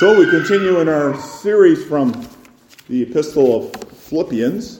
So 0.00 0.18
we 0.18 0.28
continue 0.30 0.80
in 0.80 0.88
our 0.88 1.18
series 1.20 1.84
from 1.84 2.26
the 2.88 3.02
Epistle 3.02 3.56
of 3.56 3.92
Philippians, 3.92 4.78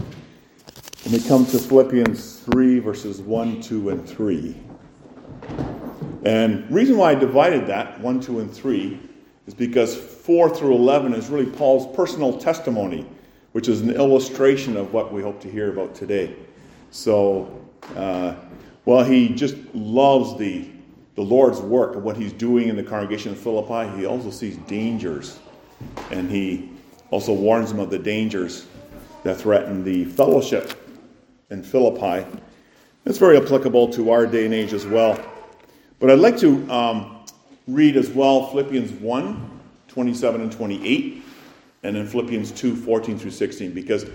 and 1.04 1.12
we 1.12 1.21
come 1.21 1.46
to 1.46 1.58
Philippians 1.58 2.41
3, 2.41 2.80
verses 2.80 3.21
1, 3.21 3.63
2, 3.63 3.91
and 3.91 4.08
3. 4.08 4.57
And 6.25 6.71
reason 6.71 6.97
why 6.97 7.13
I 7.13 7.15
divided 7.15 7.67
that, 7.67 8.00
1, 8.00 8.21
2, 8.21 8.41
and 8.41 8.52
3, 8.52 9.00
is 9.46 9.55
because 9.55 9.96
4 9.96 10.55
through 10.55 10.75
11 10.75 11.14
is 11.14 11.29
really 11.29 11.46
Paul's 11.46 11.95
personal 11.96 12.39
testimony, 12.39 13.07
which 13.53 13.69
is 13.69 13.80
an 13.80 13.91
illustration 13.91 14.77
of 14.77 14.93
what 14.93 15.12
we 15.12 15.23
hope 15.23 15.41
to 15.41 15.51
hear 15.51 15.71
about 15.71 15.95
today. 15.95 16.37
So, 16.91 17.64
uh, 17.96 18.35
well, 18.85 19.05
he 19.05 19.30
just 19.30 19.57
loves 19.75 20.39
the 20.39 20.69
the 21.15 21.23
Lord's 21.23 21.61
work 21.61 21.95
and 21.95 22.05
what 22.05 22.17
he's 22.17 22.33
doing 22.33 22.69
in 22.69 22.77
the 22.77 22.83
congregation 22.83 23.33
of 23.33 23.39
Philippi, 23.39 23.97
he 23.97 24.07
also 24.07 24.31
sees 24.31 24.57
dangers. 24.59 25.39
And 26.11 26.31
he 26.31 26.71
also 27.11 27.32
warns 27.32 27.71
them 27.71 27.81
of 27.81 27.91
the 27.91 27.99
dangers 27.99 28.67
that 29.25 29.37
threaten 29.37 29.85
the 29.85 30.04
fellowship 30.04 30.73
in 31.51 31.63
Philippi. 31.63 32.27
It's 33.04 33.18
very 33.18 33.37
applicable 33.37 33.92
to 33.95 34.10
our 34.10 34.27
day 34.27 34.45
and 34.45 34.54
age 34.54 34.73
as 34.73 34.87
well. 34.87 35.18
But 35.98 36.10
I'd 36.10 36.18
like 36.18 36.38
to 36.38 36.70
um, 36.70 37.24
read 37.66 37.96
as 37.96 38.09
well 38.10 38.46
Philippians 38.48 38.92
1 38.92 39.60
27 39.88 40.40
and 40.40 40.52
28, 40.52 41.23
and 41.82 41.96
then 41.96 42.06
Philippians 42.06 42.52
2 42.52 42.77
14 42.77 43.18
through 43.18 43.32
16, 43.32 43.73
because 43.73 44.06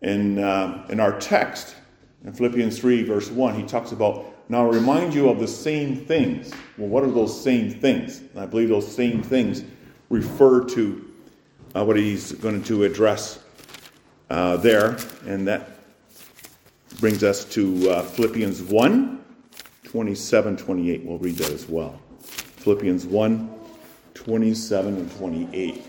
in, 0.00 0.38
uh, 0.38 0.86
in 0.88 0.98
our 0.98 1.18
text, 1.20 1.76
in 2.24 2.32
Philippians 2.32 2.78
3, 2.78 3.02
verse 3.02 3.30
1, 3.30 3.54
he 3.54 3.62
talks 3.64 3.92
about 3.92 4.29
now, 4.50 4.68
I 4.68 4.74
remind 4.74 5.14
you 5.14 5.28
of 5.28 5.38
the 5.38 5.46
same 5.46 5.94
things. 5.94 6.52
Well, 6.76 6.88
what 6.88 7.04
are 7.04 7.10
those 7.10 7.40
same 7.40 7.70
things? 7.70 8.18
And 8.18 8.40
I 8.40 8.46
believe 8.46 8.68
those 8.68 8.92
same 8.92 9.22
things 9.22 9.62
refer 10.08 10.64
to 10.70 11.08
uh, 11.76 11.84
what 11.84 11.96
he's 11.96 12.32
going 12.32 12.64
to 12.64 12.82
address 12.82 13.38
uh, 14.28 14.56
there. 14.56 14.96
And 15.24 15.46
that 15.46 15.70
brings 16.98 17.22
us 17.22 17.44
to 17.44 17.90
uh, 17.90 18.02
Philippians 18.02 18.60
1 18.62 19.24
27, 19.84 20.56
28. 20.56 21.04
We'll 21.04 21.18
read 21.18 21.36
that 21.36 21.52
as 21.52 21.68
well. 21.68 22.00
Philippians 22.18 23.06
1 23.06 23.56
27 24.14 24.96
and 24.96 25.16
28. 25.16 25.79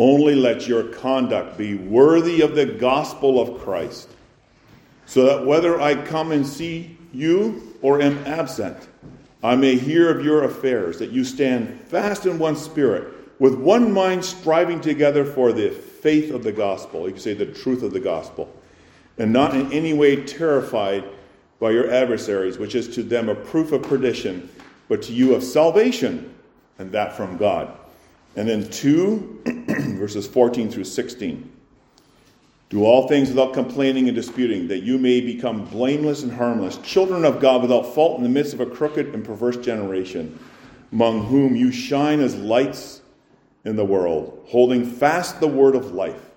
Only 0.00 0.34
let 0.34 0.66
your 0.66 0.84
conduct 0.84 1.58
be 1.58 1.74
worthy 1.74 2.40
of 2.40 2.54
the 2.54 2.64
gospel 2.64 3.38
of 3.38 3.60
Christ, 3.60 4.08
so 5.04 5.26
that 5.26 5.44
whether 5.44 5.78
I 5.78 5.94
come 5.94 6.32
and 6.32 6.46
see 6.46 6.96
you 7.12 7.76
or 7.82 8.00
am 8.00 8.16
absent, 8.26 8.88
I 9.42 9.56
may 9.56 9.76
hear 9.76 10.10
of 10.10 10.24
your 10.24 10.44
affairs, 10.44 10.98
that 11.00 11.10
you 11.10 11.22
stand 11.22 11.82
fast 11.82 12.24
in 12.24 12.38
one 12.38 12.56
spirit, 12.56 13.12
with 13.38 13.54
one 13.54 13.92
mind 13.92 14.24
striving 14.24 14.80
together 14.80 15.22
for 15.22 15.52
the 15.52 15.68
faith 15.68 16.32
of 16.32 16.44
the 16.44 16.52
gospel. 16.52 17.06
You 17.06 17.12
can 17.12 17.20
say 17.20 17.34
the 17.34 17.44
truth 17.44 17.82
of 17.82 17.92
the 17.92 18.00
gospel, 18.00 18.50
and 19.18 19.34
not 19.34 19.54
in 19.54 19.70
any 19.70 19.92
way 19.92 20.24
terrified 20.24 21.04
by 21.58 21.72
your 21.72 21.90
adversaries, 21.90 22.56
which 22.56 22.74
is 22.74 22.88
to 22.94 23.02
them 23.02 23.28
a 23.28 23.34
proof 23.34 23.72
of 23.72 23.82
perdition, 23.82 24.48
but 24.88 25.02
to 25.02 25.12
you 25.12 25.34
of 25.34 25.44
salvation, 25.44 26.34
and 26.78 26.90
that 26.92 27.14
from 27.18 27.36
God. 27.36 27.76
And 28.36 28.48
then 28.48 28.70
2, 28.70 29.59
verses 30.00 30.26
14 30.26 30.70
through 30.70 30.84
16. 30.84 31.52
Do 32.70 32.84
all 32.84 33.06
things 33.06 33.28
without 33.28 33.52
complaining 33.52 34.08
and 34.08 34.14
disputing, 34.14 34.68
that 34.68 34.82
you 34.82 34.96
may 34.96 35.20
become 35.20 35.66
blameless 35.66 36.22
and 36.22 36.32
harmless, 36.32 36.78
children 36.78 37.24
of 37.24 37.38
God 37.38 37.60
without 37.62 37.94
fault 37.94 38.16
in 38.16 38.22
the 38.22 38.30
midst 38.30 38.54
of 38.54 38.60
a 38.60 38.66
crooked 38.66 39.08
and 39.08 39.24
perverse 39.24 39.58
generation, 39.58 40.38
among 40.90 41.26
whom 41.26 41.54
you 41.54 41.70
shine 41.70 42.20
as 42.20 42.34
lights 42.36 43.02
in 43.64 43.76
the 43.76 43.84
world, 43.84 44.42
holding 44.48 44.86
fast 44.86 45.38
the 45.38 45.46
word 45.46 45.74
of 45.74 45.92
life, 45.92 46.30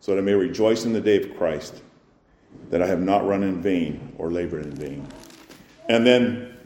so 0.00 0.12
that 0.12 0.18
I 0.18 0.24
may 0.24 0.34
rejoice 0.34 0.84
in 0.84 0.92
the 0.92 1.00
day 1.00 1.22
of 1.22 1.36
Christ, 1.36 1.82
that 2.70 2.82
I 2.82 2.86
have 2.86 3.00
not 3.00 3.26
run 3.26 3.44
in 3.44 3.62
vain 3.62 4.12
or 4.18 4.32
labored 4.32 4.64
in 4.64 4.72
vain. 4.72 5.06
And 5.88 6.04
then 6.04 6.56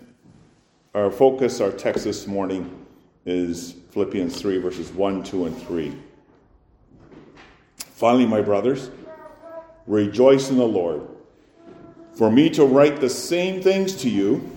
our 0.94 1.10
focus, 1.10 1.60
our 1.60 1.72
text 1.72 2.04
this 2.04 2.26
morning, 2.26 2.86
is 3.26 3.74
Philippians 3.90 4.40
3, 4.40 4.58
verses 4.58 4.90
1, 4.92 5.24
2, 5.24 5.46
and 5.46 5.62
3. 5.64 5.92
Finally, 8.02 8.26
my 8.26 8.40
brothers, 8.40 8.90
rejoice 9.86 10.50
in 10.50 10.56
the 10.56 10.66
Lord. 10.66 11.06
For 12.14 12.32
me 12.32 12.50
to 12.50 12.64
write 12.64 13.00
the 13.00 13.08
same 13.08 13.62
things 13.62 13.94
to 13.98 14.10
you 14.10 14.50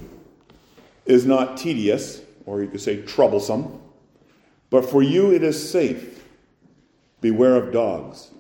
is 1.06 1.28
not 1.28 1.56
tedious, 1.56 2.24
or 2.48 2.64
you 2.64 2.70
could 2.70 2.82
say 2.82 3.04
troublesome, 3.04 3.80
but 4.72 4.84
for 4.84 5.04
you 5.04 5.32
it 5.32 5.44
is 5.44 5.70
safe. 5.70 6.24
Beware 7.22 7.56
of 7.56 7.72
dogs. 7.72 8.32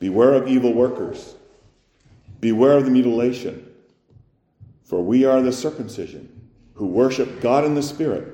Beware 0.00 0.34
of 0.34 0.48
evil 0.48 0.72
workers. 0.72 1.36
Beware 2.40 2.78
of 2.78 2.84
the 2.84 2.90
mutilation. 2.90 3.72
For 4.82 5.00
we 5.00 5.24
are 5.24 5.40
the 5.40 5.52
circumcision 5.52 6.50
who 6.74 6.86
worship 6.86 7.40
God 7.40 7.64
in 7.64 7.76
the 7.76 7.82
Spirit, 7.84 8.26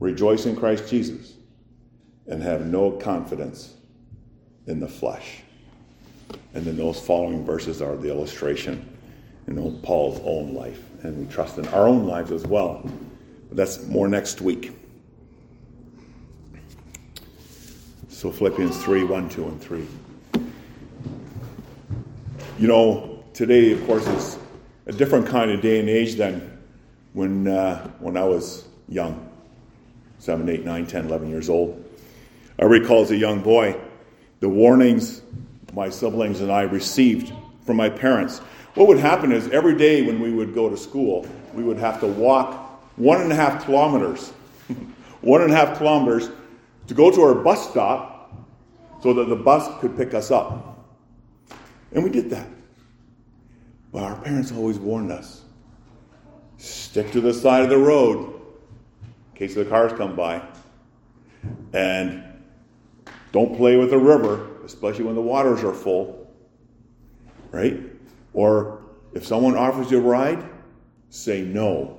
rejoice 0.00 0.46
in 0.46 0.56
Christ 0.56 0.88
Jesus, 0.88 1.34
and 2.26 2.42
have 2.42 2.66
no 2.66 2.90
confidence 2.90 3.73
in 4.66 4.80
the 4.80 4.88
flesh. 4.88 5.42
And 6.54 6.64
then 6.64 6.76
those 6.76 7.00
following 7.00 7.44
verses 7.44 7.82
are 7.82 7.96
the 7.96 8.08
illustration 8.08 8.88
in 9.46 9.80
Paul's 9.82 10.20
own 10.24 10.54
life. 10.54 10.80
And 11.02 11.18
we 11.18 11.32
trust 11.32 11.58
in 11.58 11.66
our 11.68 11.86
own 11.86 12.06
lives 12.06 12.30
as 12.30 12.46
well. 12.46 12.88
But 13.48 13.56
that's 13.56 13.86
more 13.86 14.08
next 14.08 14.40
week. 14.40 14.72
So 18.08 18.30
Philippians 18.30 18.82
3 18.82 19.04
1, 19.04 19.28
2, 19.28 19.44
and 19.44 19.60
3. 19.60 19.86
You 22.58 22.68
know, 22.68 23.24
today, 23.34 23.72
of 23.72 23.84
course, 23.86 24.06
is 24.06 24.38
a 24.86 24.92
different 24.92 25.26
kind 25.26 25.50
of 25.50 25.60
day 25.60 25.80
and 25.80 25.88
age 25.90 26.14
than 26.14 26.58
when, 27.12 27.48
uh, 27.48 27.86
when 27.98 28.16
I 28.16 28.24
was 28.24 28.66
young 28.88 29.28
7, 30.20 30.48
8, 30.48 30.64
9, 30.64 30.86
10, 30.86 31.06
11 31.06 31.28
years 31.28 31.50
old. 31.50 31.84
I 32.58 32.64
recall 32.64 33.02
as 33.02 33.10
a 33.10 33.16
young 33.16 33.40
boy 33.40 33.76
the 34.44 34.48
warnings 34.50 35.22
my 35.72 35.88
siblings 35.88 36.42
and 36.42 36.52
I 36.52 36.64
received 36.64 37.32
from 37.64 37.78
my 37.78 37.88
parents. 37.88 38.40
What 38.74 38.88
would 38.88 38.98
happen 38.98 39.32
is 39.32 39.48
every 39.48 39.74
day 39.74 40.02
when 40.02 40.20
we 40.20 40.32
would 40.32 40.54
go 40.54 40.68
to 40.68 40.76
school, 40.76 41.26
we 41.54 41.62
would 41.64 41.78
have 41.78 41.98
to 42.00 42.06
walk 42.06 42.52
one 42.98 43.22
and 43.22 43.32
a 43.32 43.34
half 43.34 43.64
kilometers, 43.64 44.28
one 45.22 45.40
and 45.40 45.50
a 45.50 45.56
half 45.56 45.78
kilometers 45.78 46.28
to 46.88 46.92
go 46.92 47.10
to 47.10 47.22
our 47.22 47.34
bus 47.34 47.70
stop 47.70 48.36
so 49.02 49.14
that 49.14 49.30
the 49.30 49.36
bus 49.36 49.66
could 49.80 49.96
pick 49.96 50.12
us 50.12 50.30
up. 50.30 50.78
And 51.92 52.04
we 52.04 52.10
did 52.10 52.28
that. 52.28 52.46
But 53.94 54.02
our 54.02 54.16
parents 54.16 54.52
always 54.52 54.78
warned 54.78 55.10
us 55.10 55.40
stick 56.58 57.12
to 57.12 57.22
the 57.22 57.32
side 57.32 57.62
of 57.62 57.70
the 57.70 57.78
road 57.78 58.42
in 59.00 59.38
case 59.38 59.54
the 59.54 59.64
cars 59.64 59.94
come 59.94 60.14
by. 60.14 60.42
And 61.72 62.33
don't 63.34 63.56
play 63.56 63.76
with 63.76 63.90
the 63.90 63.98
river, 63.98 64.46
especially 64.64 65.02
when 65.02 65.16
the 65.16 65.20
waters 65.20 65.64
are 65.64 65.74
full. 65.74 66.32
Right? 67.50 67.80
Or 68.32 68.80
if 69.12 69.26
someone 69.26 69.56
offers 69.56 69.90
you 69.90 69.98
a 69.98 70.00
ride, 70.00 70.48
say 71.10 71.42
no. 71.42 71.98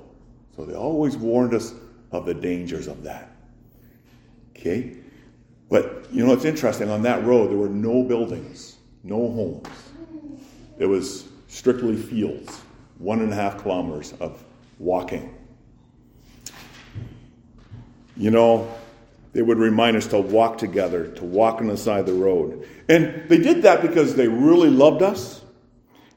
So 0.56 0.64
they 0.64 0.74
always 0.74 1.14
warned 1.14 1.52
us 1.52 1.74
of 2.10 2.24
the 2.24 2.32
dangers 2.32 2.86
of 2.86 3.02
that. 3.02 3.36
Okay? 4.56 4.96
But 5.68 6.06
you 6.10 6.24
know 6.24 6.30
what's 6.30 6.46
interesting? 6.46 6.88
On 6.88 7.02
that 7.02 7.22
road, 7.26 7.50
there 7.50 7.58
were 7.58 7.68
no 7.68 8.02
buildings, 8.02 8.76
no 9.04 9.30
homes. 9.30 9.68
It 10.78 10.86
was 10.86 11.28
strictly 11.48 11.96
fields, 11.96 12.62
one 12.96 13.20
and 13.20 13.30
a 13.30 13.36
half 13.36 13.60
kilometers 13.60 14.14
of 14.20 14.42
walking. 14.78 15.36
You 18.16 18.30
know, 18.30 18.74
they 19.36 19.42
would 19.42 19.58
remind 19.58 19.98
us 19.98 20.06
to 20.06 20.18
walk 20.18 20.56
together, 20.56 21.08
to 21.08 21.22
walk 21.22 21.60
on 21.60 21.66
the 21.66 21.76
side 21.76 22.00
of 22.00 22.06
the 22.06 22.14
road. 22.14 22.66
And 22.88 23.28
they 23.28 23.36
did 23.36 23.64
that 23.64 23.82
because 23.82 24.14
they 24.14 24.28
really 24.28 24.70
loved 24.70 25.02
us 25.02 25.42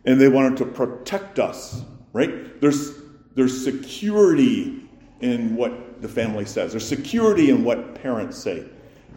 and 0.06 0.22
they 0.22 0.30
wanted 0.30 0.56
to 0.60 0.66
protect 0.66 1.38
us, 1.38 1.82
right? 2.14 2.62
There's, 2.62 2.94
there's 3.36 3.62
security 3.62 4.88
in 5.20 5.58
what 5.58 6.02
the 6.02 6.08
family 6.08 6.46
says, 6.46 6.72
there's 6.72 6.88
security 6.88 7.50
in 7.50 7.66
what 7.66 7.96
parents 7.96 8.38
say. 8.38 8.64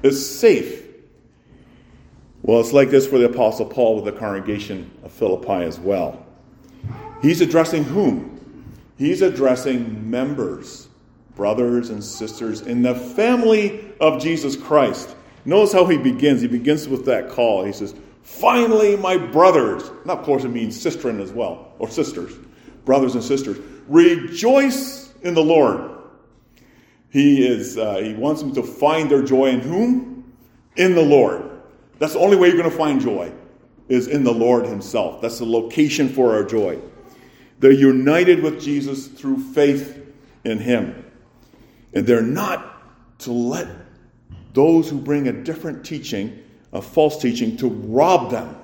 It's 0.03 0.21
safe. 0.21 0.85
Well, 2.43 2.59
it's 2.59 2.73
like 2.73 2.91
this 2.91 3.07
for 3.07 3.19
the 3.19 3.27
Apostle 3.27 3.67
Paul 3.67 3.95
with 3.95 4.13
the 4.13 4.19
congregation 4.19 4.91
of 5.05 5.13
Philippi 5.13 5.65
as 5.65 5.79
well. 5.79 6.27
He's 7.23 7.41
addressing 7.41 7.85
whom? 7.85 8.75
He's 8.99 9.23
addressing 9.23 10.11
members, 10.11 10.89
brothers 11.35 11.91
and 11.91 12.03
sisters 12.03 12.63
in 12.63 12.83
the 12.83 12.95
family 12.95 13.93
of 14.01 14.21
Jesus 14.21 14.57
Christ. 14.57 15.15
Notice 15.45 15.73
how 15.73 15.87
he 15.87 15.97
begins. 15.97 16.41
He 16.41 16.49
begins 16.49 16.89
with 16.89 17.05
that 17.07 17.31
call. 17.31 17.65
He 17.65 17.73
says, 17.73 17.95
Finally, 18.23 18.97
my 18.97 19.17
brothers, 19.17 19.91
now 20.05 20.15
of 20.15 20.25
course 20.25 20.45
it 20.45 20.49
means 20.49 20.83
sistren 20.83 21.21
as 21.21 21.33
well, 21.33 21.73
or 21.79 21.89
sisters, 21.89 22.33
brothers 22.85 23.15
and 23.15 23.25
sisters, 23.25 23.59
rejoice 23.89 25.13
in 25.23 25.35
the 25.35 25.43
Lord. 25.43 25.91
He 27.11 27.47
is 27.47 27.77
uh, 27.77 27.97
he 27.97 28.15
wants 28.15 28.41
them 28.41 28.55
to 28.55 28.63
find 28.63 29.11
their 29.11 29.23
joy 29.23 29.51
in 29.51 29.61
whom? 29.61 30.33
In 30.77 30.95
the 30.95 31.03
Lord. 31.03 31.51
That's 31.99 32.15
the 32.15 32.21
only 32.21 32.37
way 32.37 32.49
you're 32.49 32.57
going 32.57 32.71
to 32.71 32.77
find 32.77 33.01
joy 33.01 33.33
is 33.89 34.09
in 34.09 34.25
the 34.25 34.33
Lord 34.33 34.67
Himself. 34.67 35.21
That's 35.21 35.39
the 35.39 35.45
location 35.45 36.09
for 36.09 36.35
our 36.35 36.45
joy. 36.45 36.81
They're 37.59 37.71
united 37.71 38.43
with 38.43 38.61
Jesus 38.61 39.07
through 39.07 39.39
faith 39.53 40.03
in 40.45 40.59
Him. 40.59 41.05
And 41.95 42.07
they're 42.07 42.23
not 42.23 43.21
to 43.21 43.33
let 43.33 43.69
those 44.55 44.89
who 44.89 44.99
bring 44.99 45.29
a 45.29 45.33
different 45.33 45.85
teaching, 45.85 46.43
a 46.73 46.83
false 46.83 47.21
teaching, 47.21 47.57
to 47.59 47.69
rob 47.69 48.31
them. 48.31 48.57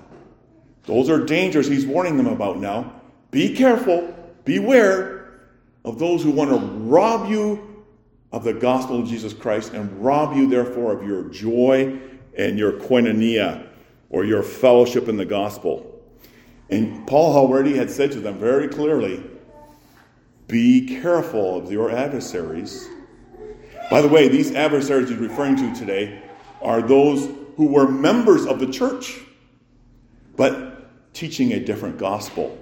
Those 0.85 1.11
are 1.11 1.25
dangers 1.25 1.67
He's 1.67 1.87
warning 1.87 2.17
them 2.17 2.27
about 2.27 2.59
now. 2.59 3.01
Be 3.31 3.55
careful, 3.55 4.15
beware 4.45 5.41
of 5.85 5.99
those 5.99 6.23
who 6.23 6.31
want 6.31 6.51
to 6.51 6.57
rob 6.57 7.31
you 7.31 7.85
of 8.33 8.45
the 8.45 8.55
gospel 8.55 9.01
of 9.01 9.09
Jesus 9.09 9.33
Christ 9.33 9.73
and 9.73 10.05
rob 10.05 10.37
you, 10.37 10.49
therefore, 10.49 10.93
of 10.93 11.07
your 11.07 11.25
joy 11.25 11.99
and 12.37 12.59
your 12.59 12.73
koinonia 12.73 13.67
or 14.11 14.25
your 14.25 14.43
fellowship 14.43 15.09
in 15.09 15.17
the 15.17 15.25
gospel. 15.25 16.01
And 16.71 17.07
Paul 17.07 17.37
already 17.37 17.77
had 17.77 17.91
said 17.91 18.13
to 18.13 18.21
them 18.21 18.39
very 18.39 18.69
clearly 18.69 19.23
be 20.47 20.87
careful 21.01 21.59
of 21.59 21.71
your 21.71 21.91
adversaries. 21.91 22.89
By 23.91 24.03
the 24.03 24.09
way, 24.09 24.29
these 24.29 24.55
adversaries 24.55 25.09
he's 25.09 25.19
referring 25.19 25.57
to 25.57 25.75
today 25.75 26.23
are 26.61 26.83
those 26.83 27.31
who 27.57 27.67
were 27.67 27.89
members 27.89 28.47
of 28.47 28.61
the 28.61 28.67
church, 28.67 29.19
but 30.37 31.15
teaching 31.15 31.53
a 31.53 31.61
different 31.61 31.99
gospel. 31.99 32.57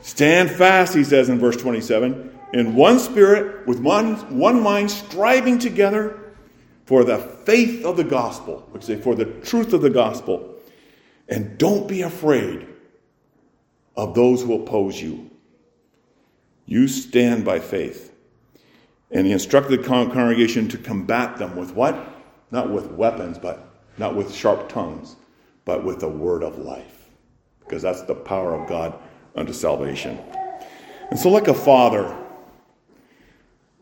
Stand 0.00 0.50
fast, 0.50 0.94
he 0.94 1.04
says 1.04 1.28
in 1.28 1.38
verse 1.38 1.56
27, 1.56 2.38
in 2.52 2.74
one 2.74 2.98
spirit, 2.98 3.66
with 3.66 3.80
one, 3.80 4.38
one 4.38 4.62
mind, 4.62 4.90
striving 4.90 5.58
together 5.58 6.18
for 6.84 7.04
the 7.04 7.18
faith 7.18 7.84
of 7.84 7.96
the 7.96 8.04
gospel, 8.04 8.66
which 8.70 8.84
say 8.84 8.96
for 8.96 9.14
the 9.14 9.24
truth 9.24 9.72
of 9.72 9.82
the 9.82 9.90
gospel. 9.90 10.56
And 11.28 11.56
don't 11.56 11.88
be 11.88 12.02
afraid 12.02 12.66
of 13.96 14.14
those 14.14 14.42
who 14.42 14.54
oppose 14.54 15.00
you. 15.00 15.30
You 16.66 16.88
stand 16.88 17.44
by 17.44 17.60
faith. 17.60 18.11
And 19.12 19.26
he 19.26 19.32
instructed 19.32 19.80
the 19.80 19.84
congregation 19.84 20.68
to 20.68 20.78
combat 20.78 21.36
them 21.36 21.56
with 21.56 21.74
what? 21.74 21.98
Not 22.50 22.70
with 22.70 22.90
weapons, 22.92 23.38
but 23.38 23.68
not 23.98 24.16
with 24.16 24.34
sharp 24.34 24.68
tongues, 24.68 25.16
but 25.64 25.84
with 25.84 26.00
the 26.00 26.08
word 26.08 26.42
of 26.42 26.58
life. 26.58 27.08
Because 27.60 27.82
that's 27.82 28.02
the 28.02 28.14
power 28.14 28.54
of 28.54 28.68
God 28.68 28.98
unto 29.34 29.52
salvation. 29.52 30.18
And 31.10 31.18
so, 31.18 31.28
like 31.28 31.48
a 31.48 31.54
father, 31.54 32.16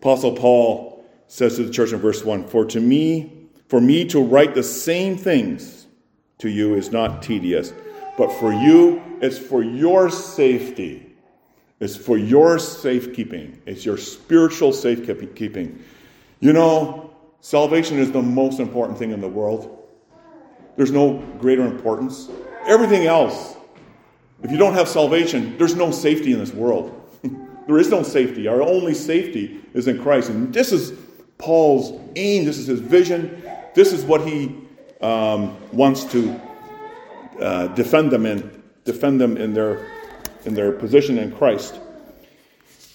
Apostle 0.00 0.32
Paul 0.32 1.04
says 1.28 1.56
to 1.56 1.64
the 1.64 1.72
church 1.72 1.92
in 1.92 2.00
verse 2.00 2.24
1 2.24 2.48
For 2.48 2.64
to 2.66 2.80
me, 2.80 3.48
for 3.68 3.80
me 3.80 4.04
to 4.06 4.22
write 4.22 4.54
the 4.54 4.62
same 4.62 5.16
things 5.16 5.86
to 6.38 6.48
you 6.48 6.74
is 6.74 6.90
not 6.90 7.22
tedious, 7.22 7.72
but 8.18 8.32
for 8.32 8.52
you, 8.52 9.00
it's 9.20 9.38
for 9.38 9.62
your 9.62 10.10
safety. 10.10 11.09
It's 11.80 11.96
for 11.96 12.18
your 12.18 12.58
safekeeping. 12.58 13.62
It's 13.66 13.84
your 13.86 13.96
spiritual 13.96 14.72
safekeeping. 14.72 15.82
You 16.40 16.52
know, 16.52 17.10
salvation 17.40 17.98
is 17.98 18.12
the 18.12 18.22
most 18.22 18.60
important 18.60 18.98
thing 18.98 19.10
in 19.10 19.20
the 19.20 19.28
world. 19.28 19.78
There's 20.76 20.90
no 20.90 21.18
greater 21.38 21.64
importance. 21.64 22.28
Everything 22.66 23.06
else, 23.06 23.56
if 24.42 24.50
you 24.50 24.58
don't 24.58 24.74
have 24.74 24.88
salvation, 24.88 25.56
there's 25.58 25.74
no 25.74 25.90
safety 25.90 26.32
in 26.32 26.38
this 26.38 26.52
world. 26.52 26.94
there 27.66 27.78
is 27.78 27.88
no 27.88 28.02
safety. 28.02 28.46
Our 28.46 28.62
only 28.62 28.94
safety 28.94 29.60
is 29.72 29.88
in 29.88 30.02
Christ. 30.02 30.28
And 30.28 30.52
this 30.52 30.72
is 30.72 30.92
Paul's 31.38 31.98
aim, 32.16 32.44
this 32.44 32.58
is 32.58 32.66
his 32.66 32.80
vision, 32.80 33.42
this 33.74 33.92
is 33.92 34.04
what 34.04 34.26
he 34.26 34.54
um, 35.00 35.56
wants 35.72 36.04
to 36.04 36.38
uh, 37.40 37.68
defend 37.68 38.10
them 38.10 38.26
in, 38.26 38.62
defend 38.84 39.20
them 39.20 39.38
in 39.38 39.54
their, 39.54 39.86
in 40.44 40.54
their 40.54 40.72
position 40.72 41.18
in 41.18 41.32
Christ. 41.32 41.78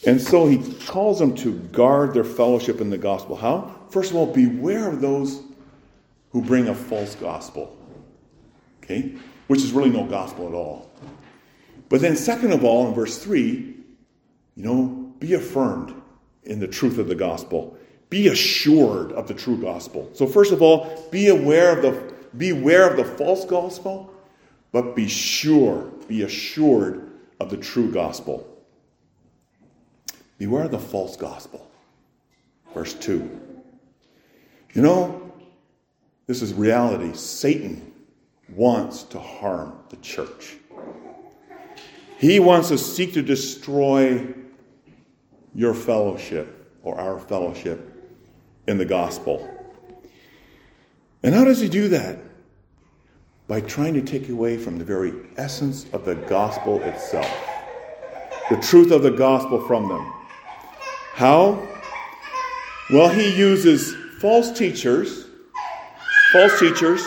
And 0.05 0.21
so 0.21 0.47
he 0.47 0.57
calls 0.85 1.19
them 1.19 1.35
to 1.37 1.53
guard 1.53 2.13
their 2.13 2.23
fellowship 2.23 2.79
in 2.79 2.89
the 2.89 2.97
gospel. 2.97 3.35
How? 3.35 3.75
First 3.89 4.11
of 4.11 4.17
all, 4.17 4.27
beware 4.27 4.87
of 4.87 5.01
those 5.01 5.41
who 6.31 6.41
bring 6.41 6.67
a 6.67 6.75
false 6.75 7.15
gospel. 7.15 7.75
Okay? 8.83 9.15
Which 9.47 9.61
is 9.61 9.71
really 9.71 9.89
no 9.89 10.05
gospel 10.05 10.47
at 10.47 10.53
all. 10.53 10.91
But 11.89 12.01
then, 12.01 12.15
second 12.15 12.51
of 12.51 12.63
all, 12.63 12.87
in 12.87 12.93
verse 12.93 13.17
3, 13.17 13.75
you 14.55 14.63
know, 14.63 15.13
be 15.19 15.33
affirmed 15.33 15.93
in 16.43 16.59
the 16.59 16.67
truth 16.67 16.97
of 16.97 17.07
the 17.07 17.15
gospel 17.15 17.77
be 18.09 18.27
assured 18.27 19.11
of 19.13 19.27
the 19.27 19.33
true 19.33 19.57
gospel. 19.57 20.09
So 20.13 20.27
first 20.27 20.51
of 20.51 20.61
all, 20.61 21.09
be 21.11 21.27
aware 21.27 21.75
of 21.75 21.81
the 21.81 22.13
beware 22.37 22.89
of 22.89 22.97
the 22.97 23.03
false 23.03 23.45
gospel, 23.45 24.09
but 24.71 24.95
be 24.95 25.07
sure, 25.07 25.91
be 26.07 26.21
assured 26.21 27.11
of 27.39 27.49
the 27.49 27.57
true 27.57 27.91
gospel. 27.91 28.47
Beware 30.37 30.65
of 30.65 30.71
the 30.71 30.79
false 30.79 31.15
gospel. 31.15 31.69
Verse 32.73 32.93
2. 32.93 33.41
You 34.73 34.81
know, 34.81 35.31
this 36.27 36.41
is 36.41 36.53
reality. 36.53 37.13
Satan 37.13 37.93
wants 38.49 39.03
to 39.03 39.19
harm 39.19 39.79
the 39.89 39.95
church. 39.97 40.57
He 42.17 42.39
wants 42.39 42.69
to 42.69 42.77
seek 42.77 43.13
to 43.13 43.21
destroy 43.21 44.25
your 45.53 45.73
fellowship 45.73 46.73
or 46.83 46.99
our 46.99 47.19
fellowship 47.19 47.91
in 48.67 48.77
the 48.77 48.85
gospel. 48.85 49.49
And 51.23 51.33
how 51.33 51.45
does 51.45 51.59
he 51.59 51.69
do 51.69 51.87
that? 51.89 52.19
By 53.47 53.61
trying 53.61 53.93
to 53.93 54.01
take 54.01 54.27
you 54.27 54.35
away 54.35 54.57
from 54.57 54.79
the 54.79 54.85
very 54.85 55.13
essence 55.37 55.85
of 55.93 56.05
the 56.05 56.15
gospel 56.15 56.81
itself, 56.81 57.31
the 58.49 58.57
truth 58.57 58.91
of 58.91 59.03
the 59.03 59.11
gospel 59.11 59.65
from 59.67 59.87
them. 59.87 60.13
How? 61.13 61.67
Well, 62.91 63.09
he 63.09 63.35
uses 63.35 63.95
false 64.19 64.51
teachers, 64.51 65.25
false 66.31 66.59
teachers, 66.59 67.03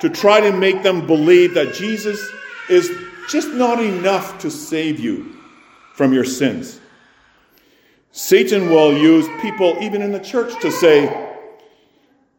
to 0.00 0.08
try 0.08 0.40
to 0.40 0.52
make 0.52 0.82
them 0.82 1.06
believe 1.06 1.54
that 1.54 1.74
Jesus 1.74 2.20
is 2.68 2.90
just 3.28 3.48
not 3.48 3.82
enough 3.82 4.38
to 4.40 4.50
save 4.50 4.98
you 4.98 5.36
from 5.94 6.12
your 6.12 6.24
sins. 6.24 6.80
Satan 8.12 8.70
will 8.70 8.96
use 8.96 9.26
people, 9.40 9.76
even 9.80 10.02
in 10.02 10.12
the 10.12 10.18
church, 10.18 10.60
to 10.62 10.70
say, 10.72 11.36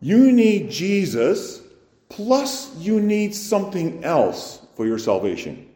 You 0.01 0.31
need 0.31 0.69
Jesus, 0.69 1.60
plus 2.11 2.75
you 2.75 2.99
need 2.99 3.33
something 3.33 4.03
else 4.03 4.65
for 4.75 4.85
your 4.85 4.99
salvation. 4.99 5.69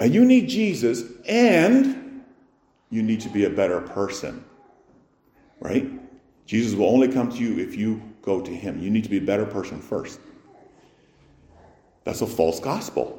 Uh, 0.00 0.04
you 0.04 0.24
need 0.24 0.48
Jesus, 0.48 1.02
and 1.26 2.22
you 2.90 3.02
need 3.02 3.20
to 3.20 3.28
be 3.28 3.44
a 3.44 3.50
better 3.50 3.80
person. 3.80 4.44
Right? 5.60 5.90
Jesus 6.46 6.74
will 6.74 6.86
only 6.86 7.08
come 7.08 7.30
to 7.30 7.36
you 7.36 7.58
if 7.58 7.76
you 7.76 8.00
go 8.22 8.40
to 8.40 8.50
him. 8.50 8.80
You 8.80 8.90
need 8.90 9.04
to 9.04 9.10
be 9.10 9.18
a 9.18 9.22
better 9.22 9.44
person 9.44 9.80
first. 9.80 10.20
That's 12.04 12.20
a 12.20 12.26
false 12.26 12.60
gospel. 12.60 13.18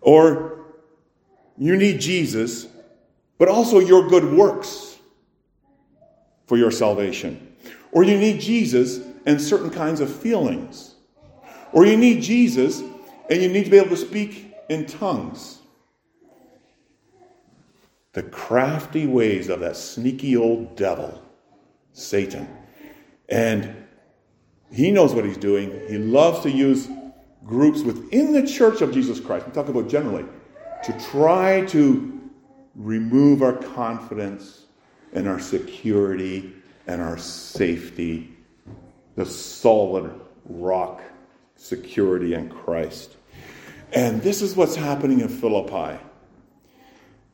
Or 0.00 0.66
you 1.58 1.76
need 1.76 2.00
Jesus, 2.00 2.68
but 3.38 3.48
also 3.48 3.80
your 3.80 4.08
good 4.08 4.24
works 4.24 4.98
for 6.46 6.56
your 6.56 6.70
salvation. 6.70 7.54
Or 7.90 8.04
you 8.04 8.18
need 8.18 8.40
Jesus 8.40 9.00
and 9.26 9.40
certain 9.40 9.70
kinds 9.70 10.00
of 10.00 10.10
feelings. 10.10 10.94
Or 11.72 11.84
you 11.84 11.96
need 11.96 12.22
Jesus 12.22 12.80
and 13.28 13.42
you 13.42 13.48
need 13.48 13.64
to 13.64 13.70
be 13.70 13.76
able 13.76 13.90
to 13.90 13.96
speak 13.96 14.54
in 14.68 14.86
tongues. 14.86 15.58
The 18.12 18.22
crafty 18.22 19.06
ways 19.06 19.50
of 19.50 19.60
that 19.60 19.76
sneaky 19.76 20.36
old 20.36 20.76
devil, 20.76 21.22
Satan. 21.92 22.48
And 23.28 23.76
he 24.72 24.90
knows 24.90 25.12
what 25.12 25.24
he's 25.24 25.36
doing. 25.36 25.82
He 25.88 25.98
loves 25.98 26.40
to 26.44 26.50
use 26.50 26.88
groups 27.44 27.82
within 27.82 28.32
the 28.32 28.46
church 28.46 28.80
of 28.80 28.92
Jesus 28.92 29.20
Christ, 29.20 29.46
I'm 29.46 29.52
talking 29.52 29.76
about 29.76 29.90
generally, 29.90 30.24
to 30.84 30.98
try 31.10 31.64
to 31.66 32.20
remove 32.74 33.42
our 33.42 33.52
confidence 33.52 34.66
and 35.12 35.28
our 35.28 35.40
security 35.40 36.52
and 36.86 37.00
our 37.00 37.18
safety, 37.18 38.35
the 39.16 39.26
solid 39.26 40.18
rock 40.44 41.02
security 41.56 42.34
in 42.34 42.48
Christ. 42.48 43.16
And 43.92 44.22
this 44.22 44.42
is 44.42 44.54
what's 44.54 44.76
happening 44.76 45.20
in 45.20 45.28
Philippi. 45.28 45.98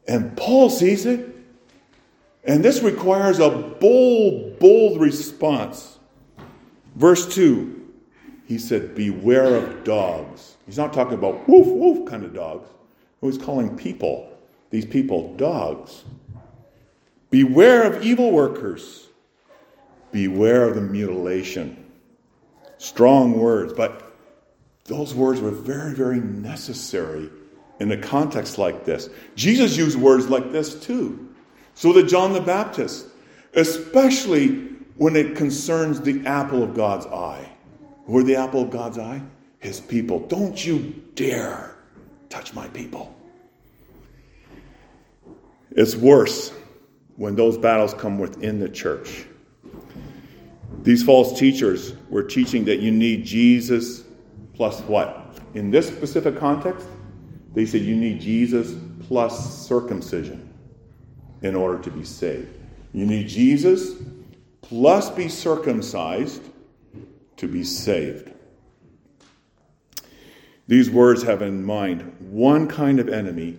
And 0.08 0.36
Paul 0.36 0.70
sees 0.70 1.06
it. 1.06 1.28
And 2.44 2.64
this 2.64 2.82
requires 2.82 3.38
a 3.38 3.50
bold, 3.50 4.58
bold 4.58 5.00
response. 5.00 5.98
Verse 6.96 7.32
2 7.34 7.82
he 8.52 8.58
said, 8.58 8.94
Beware 8.94 9.56
of 9.56 9.82
dogs. 9.82 10.56
He's 10.66 10.76
not 10.76 10.92
talking 10.92 11.14
about 11.14 11.48
woof 11.48 11.66
woof 11.66 12.06
kind 12.06 12.22
of 12.22 12.34
dogs. 12.34 12.68
He's 13.22 13.38
calling 13.38 13.76
people, 13.76 14.30
these 14.68 14.84
people, 14.84 15.34
dogs. 15.36 16.04
Beware 17.30 17.84
of 17.84 18.04
evil 18.04 18.30
workers. 18.30 19.08
Beware 20.12 20.68
of 20.68 20.76
the 20.76 20.80
mutilation. 20.80 21.90
Strong 22.78 23.38
words, 23.38 23.72
but 23.72 24.14
those 24.84 25.14
words 25.14 25.40
were 25.40 25.50
very, 25.50 25.94
very 25.94 26.20
necessary 26.20 27.30
in 27.80 27.90
a 27.92 27.96
context 27.96 28.58
like 28.58 28.84
this. 28.84 29.08
Jesus 29.34 29.76
used 29.76 29.98
words 29.98 30.28
like 30.28 30.52
this 30.52 30.74
too. 30.74 31.34
So 31.74 31.92
did 31.92 32.08
John 32.08 32.32
the 32.32 32.40
Baptist, 32.40 33.06
especially 33.54 34.68
when 34.96 35.16
it 35.16 35.36
concerns 35.36 36.00
the 36.00 36.24
apple 36.26 36.62
of 36.62 36.74
God's 36.74 37.06
eye. 37.06 37.48
Who 38.06 38.18
are 38.18 38.22
the 38.22 38.36
apple 38.36 38.62
of 38.62 38.70
God's 38.70 38.98
eye? 38.98 39.22
His 39.58 39.80
people. 39.80 40.20
Don't 40.26 40.64
you 40.64 41.02
dare 41.14 41.76
touch 42.28 42.52
my 42.54 42.68
people. 42.68 43.14
It's 45.70 45.96
worse 45.96 46.52
when 47.16 47.36
those 47.36 47.56
battles 47.56 47.94
come 47.94 48.18
within 48.18 48.58
the 48.58 48.68
church. 48.68 49.24
These 50.82 51.04
false 51.04 51.38
teachers 51.38 51.94
were 52.10 52.24
teaching 52.24 52.64
that 52.64 52.80
you 52.80 52.90
need 52.90 53.24
Jesus 53.24 54.02
plus 54.54 54.80
what? 54.80 55.38
In 55.54 55.70
this 55.70 55.86
specific 55.86 56.36
context, 56.38 56.86
they 57.54 57.66
said 57.66 57.82
you 57.82 57.94
need 57.94 58.20
Jesus 58.20 58.74
plus 59.00 59.66
circumcision 59.66 60.52
in 61.42 61.54
order 61.54 61.82
to 61.82 61.90
be 61.90 62.04
saved. 62.04 62.48
You 62.92 63.06
need 63.06 63.28
Jesus 63.28 63.92
plus 64.60 65.10
be 65.10 65.28
circumcised 65.28 66.42
to 67.36 67.48
be 67.48 67.64
saved. 67.64 68.30
These 70.66 70.90
words 70.90 71.22
have 71.24 71.42
in 71.42 71.64
mind 71.64 72.16
one 72.20 72.66
kind 72.68 72.98
of 72.98 73.08
enemy, 73.08 73.58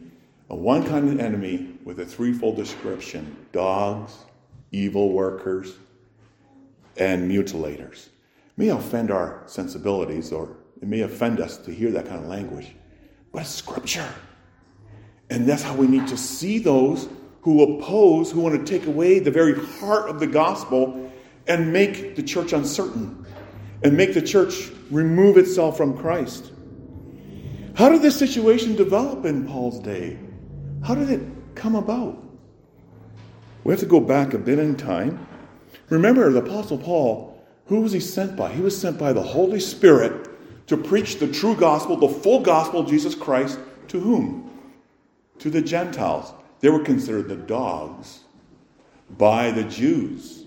a 0.50 0.56
one 0.56 0.86
kind 0.86 1.10
of 1.10 1.20
enemy 1.20 1.76
with 1.84 2.00
a 2.00 2.06
threefold 2.06 2.56
description 2.56 3.36
dogs, 3.52 4.18
evil 4.72 5.12
workers, 5.12 5.76
and 6.98 7.30
mutilators. 7.30 8.08
It 8.08 8.58
may 8.58 8.70
offend 8.70 9.12
our 9.12 9.44
sensibilities 9.46 10.32
or 10.32 10.58
it 10.82 10.88
may 10.88 11.02
offend 11.02 11.40
us 11.40 11.58
to 11.58 11.72
hear 11.72 11.92
that 11.92 12.08
kind 12.08 12.20
of 12.20 12.28
language, 12.28 12.76
but 13.32 13.42
it's 13.42 13.50
scripture. 13.50 14.08
And 15.30 15.48
that's 15.48 15.64
how 15.64 15.76
we 15.76 15.88
need 15.88 16.08
to 16.08 16.18
see 16.18 16.60
those 16.60 17.08
who 17.42 17.64
oppose, 17.64 18.32
who 18.32 18.42
want 18.42 18.56
to 18.56 18.80
take 18.80 18.88
away 18.88 19.20
the 19.20 19.32
very 19.32 19.54
heart 19.80 20.10
of 20.10 20.20
the 20.20 20.28
gospel 20.28 21.12
and 21.48 21.74
make 21.74 22.16
the 22.16 22.24
church 22.24 22.54
uncertain 22.54 23.26
and 23.84 23.98
make 23.98 24.14
the 24.14 24.22
church 24.22 24.70
remove 24.92 25.38
itself 25.38 25.76
from 25.76 25.98
Christ. 25.98 26.52
How 27.76 27.90
did 27.90 28.02
this 28.02 28.18
situation 28.18 28.76
develop 28.76 29.26
in 29.26 29.48
Paul's 29.48 29.80
day? 29.80 30.20
How 30.84 30.96
did 30.96 31.10
it 31.10 31.22
come 31.56 31.76
about? 31.76 32.22
We 33.64 33.72
have 33.72 33.80
to 33.80 33.86
go 33.86 34.00
back 34.00 34.34
a 34.34 34.38
bit 34.38 34.60
in 34.60 34.76
time. 34.76 35.28
Remember, 35.90 36.30
the 36.32 36.44
Apostle 36.44 36.78
Paul, 36.78 37.44
who 37.68 37.82
was 37.82 37.92
he 37.92 38.00
sent 38.00 38.36
by? 38.36 38.52
He 38.52 38.62
was 38.62 38.80
sent 38.80 38.98
by 38.98 39.14
the 39.14 39.22
Holy 39.22 39.60
Spirit 39.60 40.30
to 40.68 40.78
preach 40.78 41.20
the 41.20 41.28
true 41.28 41.56
gospel, 41.56 41.98
the 41.98 42.08
full 42.08 42.42
gospel 42.42 42.82
of 42.82 42.90
Jesus 42.90 43.16
Christ, 43.16 43.60
to 43.90 44.00
whom? 44.00 44.52
To 45.40 45.50
the 45.50 45.62
Gentiles. 45.62 46.34
They 46.62 46.70
were 46.70 46.84
considered 46.84 47.28
the 47.28 47.36
dogs 47.36 48.22
by 49.18 49.52
the 49.52 49.64
Jews. 49.64 50.46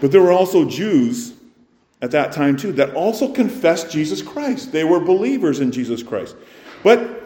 But 0.00 0.12
there 0.12 0.22
were 0.22 0.32
also 0.32 0.64
Jews 0.64 1.34
at 2.02 2.10
that 2.12 2.32
time 2.32 2.56
too 2.56 2.72
that 2.72 2.94
also 2.94 3.32
confessed 3.32 3.90
Jesus 3.90 4.22
Christ. 4.22 4.72
They 4.72 4.84
were 4.84 5.00
believers 5.00 5.60
in 5.60 5.72
Jesus 5.72 6.02
Christ. 6.02 6.36
But 6.82 7.22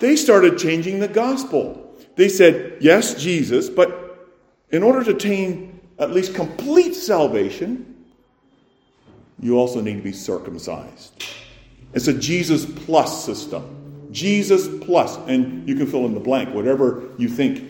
they 0.00 0.16
started 0.16 0.58
changing 0.58 1.00
the 1.00 1.08
gospel. 1.08 1.94
They 2.16 2.28
said, 2.28 2.76
yes, 2.80 3.14
Jesus, 3.14 3.70
but 3.70 4.01
in 4.72 4.82
order 4.82 5.04
to 5.04 5.10
attain 5.12 5.80
at 5.98 6.10
least 6.10 6.34
complete 6.34 6.94
salvation, 6.94 7.94
you 9.38 9.58
also 9.58 9.80
need 9.80 9.96
to 9.96 10.02
be 10.02 10.12
circumcised. 10.12 11.24
It's 11.92 12.08
a 12.08 12.14
Jesus 12.14 12.64
plus 12.64 13.24
system. 13.24 14.08
Jesus 14.10 14.68
plus, 14.84 15.16
and 15.26 15.66
you 15.68 15.74
can 15.74 15.86
fill 15.86 16.04
in 16.04 16.14
the 16.14 16.20
blank, 16.20 16.54
whatever 16.54 17.08
you 17.16 17.28
think 17.28 17.68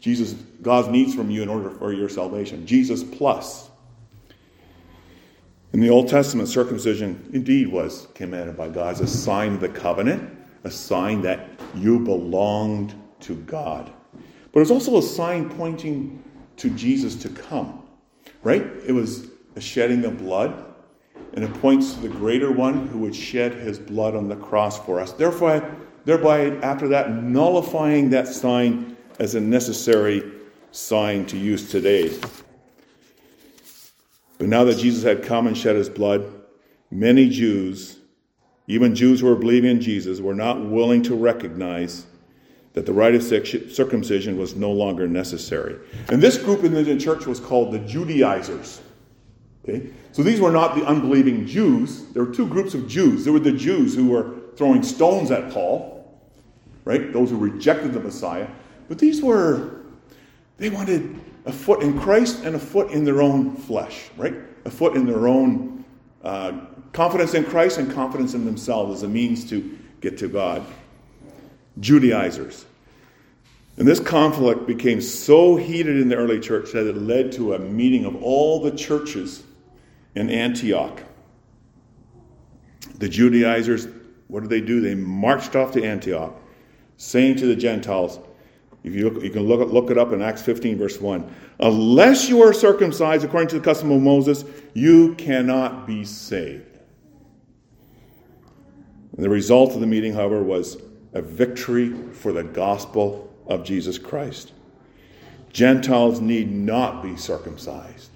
Jesus, 0.00 0.32
God 0.62 0.90
needs 0.90 1.14
from 1.14 1.30
you 1.30 1.42
in 1.42 1.48
order 1.48 1.70
for 1.70 1.92
your 1.92 2.08
salvation. 2.08 2.66
Jesus 2.66 3.02
plus. 3.02 3.68
In 5.72 5.80
the 5.80 5.90
Old 5.90 6.08
Testament, 6.08 6.48
circumcision 6.48 7.28
indeed 7.32 7.68
was 7.68 8.08
commanded 8.14 8.56
by 8.56 8.68
God 8.68 8.94
as 8.94 9.00
a 9.00 9.06
sign 9.06 9.54
of 9.54 9.60
the 9.60 9.68
covenant, 9.68 10.36
a 10.64 10.70
sign 10.70 11.20
that 11.22 11.48
you 11.74 11.98
belonged 11.98 12.94
to 13.20 13.34
God. 13.34 13.92
But 14.58 14.62
it 14.62 14.72
was 14.72 14.88
also 14.88 14.98
a 14.98 15.02
sign 15.02 15.50
pointing 15.50 16.20
to 16.56 16.68
Jesus 16.70 17.14
to 17.22 17.28
come, 17.28 17.80
right? 18.42 18.66
It 18.84 18.90
was 18.90 19.28
a 19.54 19.60
shedding 19.60 20.04
of 20.04 20.18
blood, 20.18 20.64
and 21.34 21.44
it 21.44 21.54
points 21.60 21.94
to 21.94 22.00
the 22.00 22.08
greater 22.08 22.50
one 22.50 22.88
who 22.88 22.98
would 22.98 23.14
shed 23.14 23.52
his 23.52 23.78
blood 23.78 24.16
on 24.16 24.26
the 24.26 24.34
cross 24.34 24.84
for 24.84 24.98
us. 24.98 25.12
Therefore, 25.12 25.76
thereby, 26.06 26.56
after 26.56 26.88
that, 26.88 27.22
nullifying 27.22 28.10
that 28.10 28.26
sign 28.26 28.96
as 29.20 29.36
a 29.36 29.40
necessary 29.40 30.24
sign 30.72 31.24
to 31.26 31.38
use 31.38 31.70
today. 31.70 32.18
But 34.38 34.48
now 34.48 34.64
that 34.64 34.78
Jesus 34.78 35.04
had 35.04 35.22
come 35.22 35.46
and 35.46 35.56
shed 35.56 35.76
his 35.76 35.88
blood, 35.88 36.28
many 36.90 37.28
Jews, 37.28 38.00
even 38.66 38.96
Jews 38.96 39.20
who 39.20 39.26
were 39.26 39.36
believing 39.36 39.70
in 39.70 39.80
Jesus, 39.80 40.18
were 40.18 40.34
not 40.34 40.60
willing 40.66 41.04
to 41.04 41.14
recognize 41.14 42.06
that 42.78 42.86
the 42.86 42.92
rite 42.92 43.12
of 43.16 43.24
circumcision 43.24 44.38
was 44.38 44.54
no 44.54 44.70
longer 44.70 45.08
necessary. 45.08 45.76
And 46.10 46.22
this 46.22 46.38
group 46.38 46.62
in 46.62 46.72
the 46.72 46.96
church 46.96 47.26
was 47.26 47.40
called 47.40 47.72
the 47.72 47.80
Judaizers. 47.80 48.80
Okay? 49.64 49.90
So 50.12 50.22
these 50.22 50.40
were 50.40 50.52
not 50.52 50.76
the 50.76 50.84
unbelieving 50.84 51.44
Jews. 51.44 52.04
There 52.12 52.24
were 52.24 52.32
two 52.32 52.46
groups 52.46 52.74
of 52.74 52.86
Jews. 52.86 53.24
There 53.24 53.32
were 53.32 53.40
the 53.40 53.50
Jews 53.50 53.96
who 53.96 54.10
were 54.10 54.30
throwing 54.54 54.84
stones 54.84 55.32
at 55.32 55.50
Paul, 55.52 56.22
right? 56.84 57.12
Those 57.12 57.30
who 57.30 57.36
rejected 57.36 57.94
the 57.94 57.98
Messiah. 57.98 58.46
But 58.86 59.00
these 59.00 59.22
were, 59.22 59.80
they 60.58 60.70
wanted 60.70 61.18
a 61.46 61.52
foot 61.52 61.82
in 61.82 61.98
Christ 61.98 62.44
and 62.44 62.54
a 62.54 62.60
foot 62.60 62.92
in 62.92 63.02
their 63.02 63.20
own 63.20 63.56
flesh, 63.56 64.08
right? 64.16 64.36
A 64.66 64.70
foot 64.70 64.94
in 64.94 65.04
their 65.04 65.26
own 65.26 65.84
uh, 66.22 66.52
confidence 66.92 67.34
in 67.34 67.42
Christ 67.42 67.78
and 67.78 67.92
confidence 67.92 68.34
in 68.34 68.44
themselves 68.44 68.98
as 68.98 69.02
a 69.02 69.08
means 69.08 69.50
to 69.50 69.76
get 70.00 70.16
to 70.18 70.28
God. 70.28 70.64
Judaizers. 71.80 72.66
And 73.78 73.86
this 73.86 74.00
conflict 74.00 74.66
became 74.66 75.00
so 75.00 75.54
heated 75.54 76.00
in 76.00 76.08
the 76.08 76.16
early 76.16 76.40
church 76.40 76.72
that 76.72 76.88
it 76.88 76.96
led 76.96 77.30
to 77.32 77.54
a 77.54 77.60
meeting 77.60 78.04
of 78.04 78.20
all 78.20 78.60
the 78.60 78.72
churches 78.72 79.44
in 80.16 80.30
Antioch. 80.30 81.00
The 82.96 83.08
Judaizers, 83.08 83.86
what 84.26 84.40
did 84.40 84.50
they 84.50 84.60
do? 84.60 84.80
They 84.80 84.96
marched 84.96 85.54
off 85.54 85.70
to 85.72 85.84
Antioch, 85.84 86.34
saying 86.96 87.36
to 87.36 87.46
the 87.46 87.54
Gentiles, 87.54 88.18
if 88.82 88.94
you, 88.94 89.10
look, 89.10 89.22
you 89.22 89.30
can 89.30 89.42
look, 89.42 89.70
look 89.70 89.90
it 89.92 89.98
up 89.98 90.12
in 90.12 90.22
Acts 90.22 90.42
15, 90.42 90.76
verse 90.76 91.00
1. 91.00 91.32
Unless 91.60 92.28
you 92.28 92.42
are 92.42 92.52
circumcised 92.52 93.24
according 93.24 93.48
to 93.50 93.58
the 93.60 93.64
custom 93.64 93.92
of 93.92 94.02
Moses, 94.02 94.44
you 94.74 95.14
cannot 95.14 95.86
be 95.86 96.04
saved. 96.04 96.78
And 99.12 99.24
the 99.24 99.30
result 99.30 99.74
of 99.74 99.80
the 99.80 99.86
meeting, 99.86 100.14
however, 100.14 100.42
was 100.42 100.78
a 101.12 101.22
victory 101.22 101.92
for 102.12 102.32
the 102.32 102.42
gospel 102.42 103.27
of 103.48 103.64
Jesus 103.64 103.98
Christ. 103.98 104.52
Gentiles 105.52 106.20
need 106.20 106.50
not 106.50 107.02
be 107.02 107.16
circumcised 107.16 108.10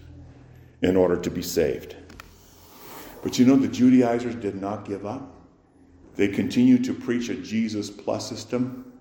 in 0.83 0.97
order 0.97 1.17
to 1.17 1.31
be 1.31 1.43
saved. 1.43 1.97
But 3.23 3.39
you 3.39 3.47
know, 3.47 3.57
the 3.57 3.69
Judaizers 3.69 4.35
did 4.35 4.61
not 4.61 4.85
give 4.85 5.07
up. 5.07 5.35
They 6.15 6.29
continued 6.29 6.85
to 6.85 6.95
preach 6.95 7.29
a 7.31 7.35
Jesus 7.35 7.91
plus 7.91 8.29
system 8.29 8.93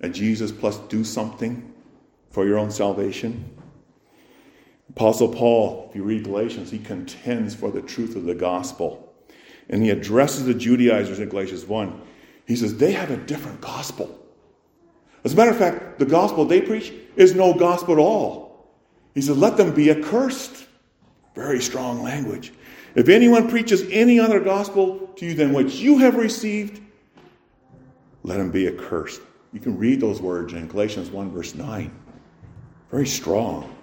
a 0.00 0.08
Jesus 0.08 0.52
plus 0.52 0.78
do 0.88 1.04
something 1.04 1.72
for 2.30 2.46
your 2.46 2.58
own 2.58 2.70
salvation. 2.70 3.56
Apostle 4.90 5.28
Paul, 5.28 5.86
if 5.90 5.96
you 5.96 6.02
read 6.02 6.24
Galatians, 6.24 6.70
he 6.70 6.78
contends 6.78 7.54
for 7.54 7.70
the 7.70 7.82
truth 7.82 8.16
of 8.16 8.24
the 8.24 8.34
gospel. 8.34 9.12
And 9.68 9.82
he 9.82 9.90
addresses 9.90 10.46
the 10.46 10.54
Judaizers 10.54 11.18
in 11.18 11.28
Galatians 11.28 11.66
1. 11.66 12.00
He 12.46 12.56
says 12.56 12.78
they 12.78 12.92
have 12.92 13.10
a 13.10 13.16
different 13.16 13.60
gospel. 13.60 14.17
As 15.24 15.32
a 15.32 15.36
matter 15.36 15.50
of 15.50 15.56
fact, 15.56 15.98
the 15.98 16.06
gospel 16.06 16.44
they 16.44 16.60
preach 16.60 16.92
is 17.16 17.34
no 17.34 17.54
gospel 17.54 17.94
at 17.94 18.00
all. 18.00 18.68
He 19.14 19.20
said, 19.20 19.36
let 19.36 19.56
them 19.56 19.74
be 19.74 19.90
accursed. 19.90 20.66
Very 21.34 21.60
strong 21.60 22.02
language. 22.02 22.52
If 22.94 23.08
anyone 23.08 23.48
preaches 23.48 23.82
any 23.90 24.18
other 24.18 24.40
gospel 24.40 25.10
to 25.16 25.26
you 25.26 25.34
than 25.34 25.52
what 25.52 25.74
you 25.74 25.98
have 25.98 26.16
received, 26.16 26.80
let 28.22 28.40
him 28.40 28.50
be 28.50 28.66
accursed. 28.68 29.20
You 29.52 29.60
can 29.60 29.78
read 29.78 30.00
those 30.00 30.20
words 30.20 30.52
in 30.52 30.68
Galatians 30.68 31.10
1, 31.10 31.30
verse 31.30 31.54
9. 31.54 31.90
Very 32.90 33.06
strong. 33.06 33.74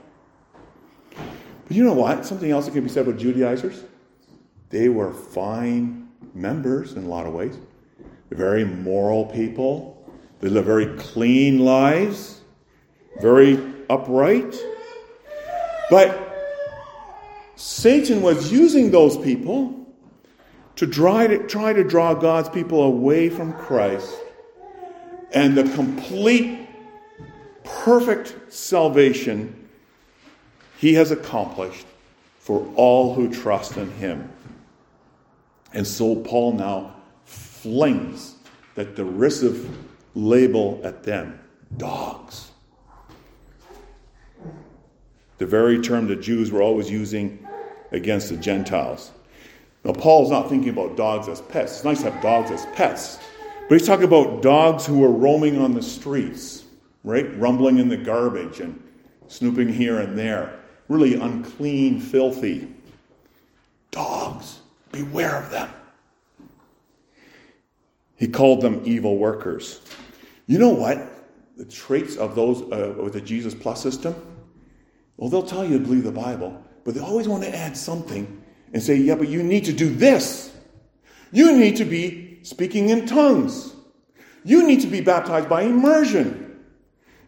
But 1.10 1.72
you 1.76 1.84
know 1.84 1.94
what? 1.94 2.26
Something 2.26 2.52
else 2.52 2.66
that 2.66 2.72
can 2.72 2.84
be 2.84 2.90
said 2.90 3.08
about 3.08 3.20
Judaizers? 3.20 3.84
they 4.76 4.90
were 4.90 5.14
fine 5.14 6.10
members 6.34 6.94
in 6.94 7.06
a 7.06 7.08
lot 7.08 7.26
of 7.26 7.34
ways. 7.34 7.58
Very 8.30 8.66
moral 8.66 9.26
people. 9.26 9.95
They 10.46 10.52
live 10.52 10.66
very 10.66 10.96
clean 10.98 11.58
lives, 11.58 12.40
very 13.20 13.60
upright. 13.90 14.56
But 15.90 16.38
Satan 17.56 18.22
was 18.22 18.52
using 18.52 18.92
those 18.92 19.18
people 19.18 19.88
to 20.76 20.86
try 20.86 21.26
to, 21.26 21.48
try 21.48 21.74
to 21.74 21.84
draw 21.84 22.14
God's 22.14 22.50
people 22.50 22.84
away 22.84 23.28
from 23.28 23.54
Christ 23.54 24.16
and 25.32 25.58
the 25.58 25.64
complete, 25.74 26.70
perfect 27.64 28.54
salvation 28.54 29.68
he 30.78 30.94
has 30.94 31.10
accomplished 31.10 31.88
for 32.38 32.72
all 32.76 33.16
who 33.16 33.34
trust 33.34 33.78
in 33.78 33.90
him. 33.94 34.32
And 35.74 35.88
so 35.88 36.16
Paul 36.18 36.52
now 36.52 36.98
flings 37.26 38.36
that 38.76 38.96
derisive 38.96 39.68
label 40.16 40.82
at 40.84 41.04
them 41.04 41.40
dogs. 41.78 42.52
The 45.38 45.46
very 45.46 45.82
term 45.82 46.08
the 46.08 46.16
Jews 46.16 46.52
were 46.52 46.62
always 46.62 46.90
using 46.90 47.46
against 47.92 48.30
the 48.30 48.38
Gentiles. 48.38 49.12
Now, 49.84 49.92
Paul's 49.94 50.32
not 50.32 50.50
thinking 50.50 50.70
about 50.70 50.98
dogs 50.98 51.28
as 51.28 51.42
pets. 51.42 51.76
It's 51.76 51.84
nice 51.84 52.02
to 52.02 52.10
have 52.10 52.22
dogs 52.22 52.50
as 52.50 52.66
pets. 52.68 53.20
But 53.68 53.78
he's 53.78 53.88
talking 53.88 54.06
about 54.06 54.42
dogs 54.42 54.86
who 54.86 55.04
are 55.04 55.12
roaming 55.12 55.62
on 55.62 55.74
the 55.74 55.82
streets, 55.82 56.64
right? 57.04 57.38
Rumbling 57.38 57.78
in 57.78 57.90
the 57.90 57.98
garbage 57.98 58.62
and 58.62 58.82
snooping 59.28 59.70
here 59.70 60.00
and 60.00 60.18
there. 60.18 60.60
Really 60.88 61.16
unclean, 61.16 62.00
filthy. 62.00 62.68
Dogs. 63.92 64.60
Beware 64.92 65.36
of 65.36 65.52
them. 65.52 65.70
He 68.16 68.28
called 68.28 68.62
them 68.62 68.82
evil 68.86 69.18
workers. 69.18 69.82
You 70.48 70.60
know 70.60 70.70
what? 70.70 71.12
The 71.58 71.66
traits 71.66 72.18
of 72.18 72.36
those 72.36 72.62
uh, 72.72 72.96
with 73.02 73.14
the 73.14 73.22
Jesus 73.22 73.54
Plus 73.54 73.82
system? 73.82 74.16
Well, 75.18 75.30
they'll 75.30 75.44
tell 75.44 75.66
you 75.66 75.80
to 75.80 75.84
believe 75.84 76.04
the 76.04 76.12
Bible, 76.12 76.62
but 76.84 76.94
they 76.94 77.00
always 77.00 77.28
want 77.28 77.44
to 77.44 77.56
add 77.56 77.78
something 77.78 78.44
and 78.74 78.84
say, 78.84 78.96
yeah, 78.96 79.16
but 79.16 79.30
you 79.30 79.42
need 79.42 79.66
to 79.66 79.74
do 79.74 79.94
this. 79.94 80.54
You 81.32 81.58
need 81.58 81.78
to 81.78 81.86
be 81.86 82.40
speaking 82.44 82.90
in 82.90 83.06
tongues. 83.06 83.74
You 84.44 84.68
need 84.68 84.82
to 84.82 84.88
be 84.88 85.02
baptized 85.02 85.50
by 85.50 85.64
immersion. 85.64 86.60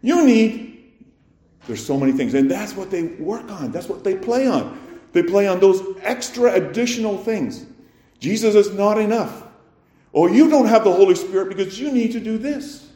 You 0.02 0.24
need, 0.24 0.92
there's 1.66 1.84
so 1.84 1.98
many 1.98 2.12
things. 2.12 2.34
And 2.34 2.50
that's 2.50 2.76
what 2.76 2.90
they 2.90 3.04
work 3.04 3.50
on, 3.50 3.72
that's 3.72 3.88
what 3.88 4.04
they 4.04 4.14
play 4.14 4.46
on. 4.46 4.78
They 5.12 5.22
play 5.22 5.48
on 5.48 5.58
those 5.58 5.82
extra 6.02 6.52
additional 6.52 7.16
things. 7.16 7.64
Jesus 8.20 8.54
is 8.54 8.72
not 8.74 8.98
enough. 8.98 9.44
Or 10.12 10.30
you 10.30 10.50
don't 10.50 10.66
have 10.66 10.84
the 10.84 10.92
Holy 10.92 11.14
Spirit 11.14 11.48
because 11.48 11.80
you 11.80 11.90
need 11.90 12.12
to 12.12 12.20
do 12.20 12.38
this. 12.38 12.87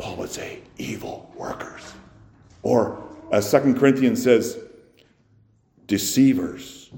Paul 0.00 0.16
would 0.16 0.30
say, 0.30 0.60
evil 0.78 1.30
workers. 1.36 1.92
Or, 2.62 3.02
as 3.30 3.48
Second 3.48 3.78
Corinthians 3.78 4.22
says, 4.22 4.58
deceivers. 5.86 6.90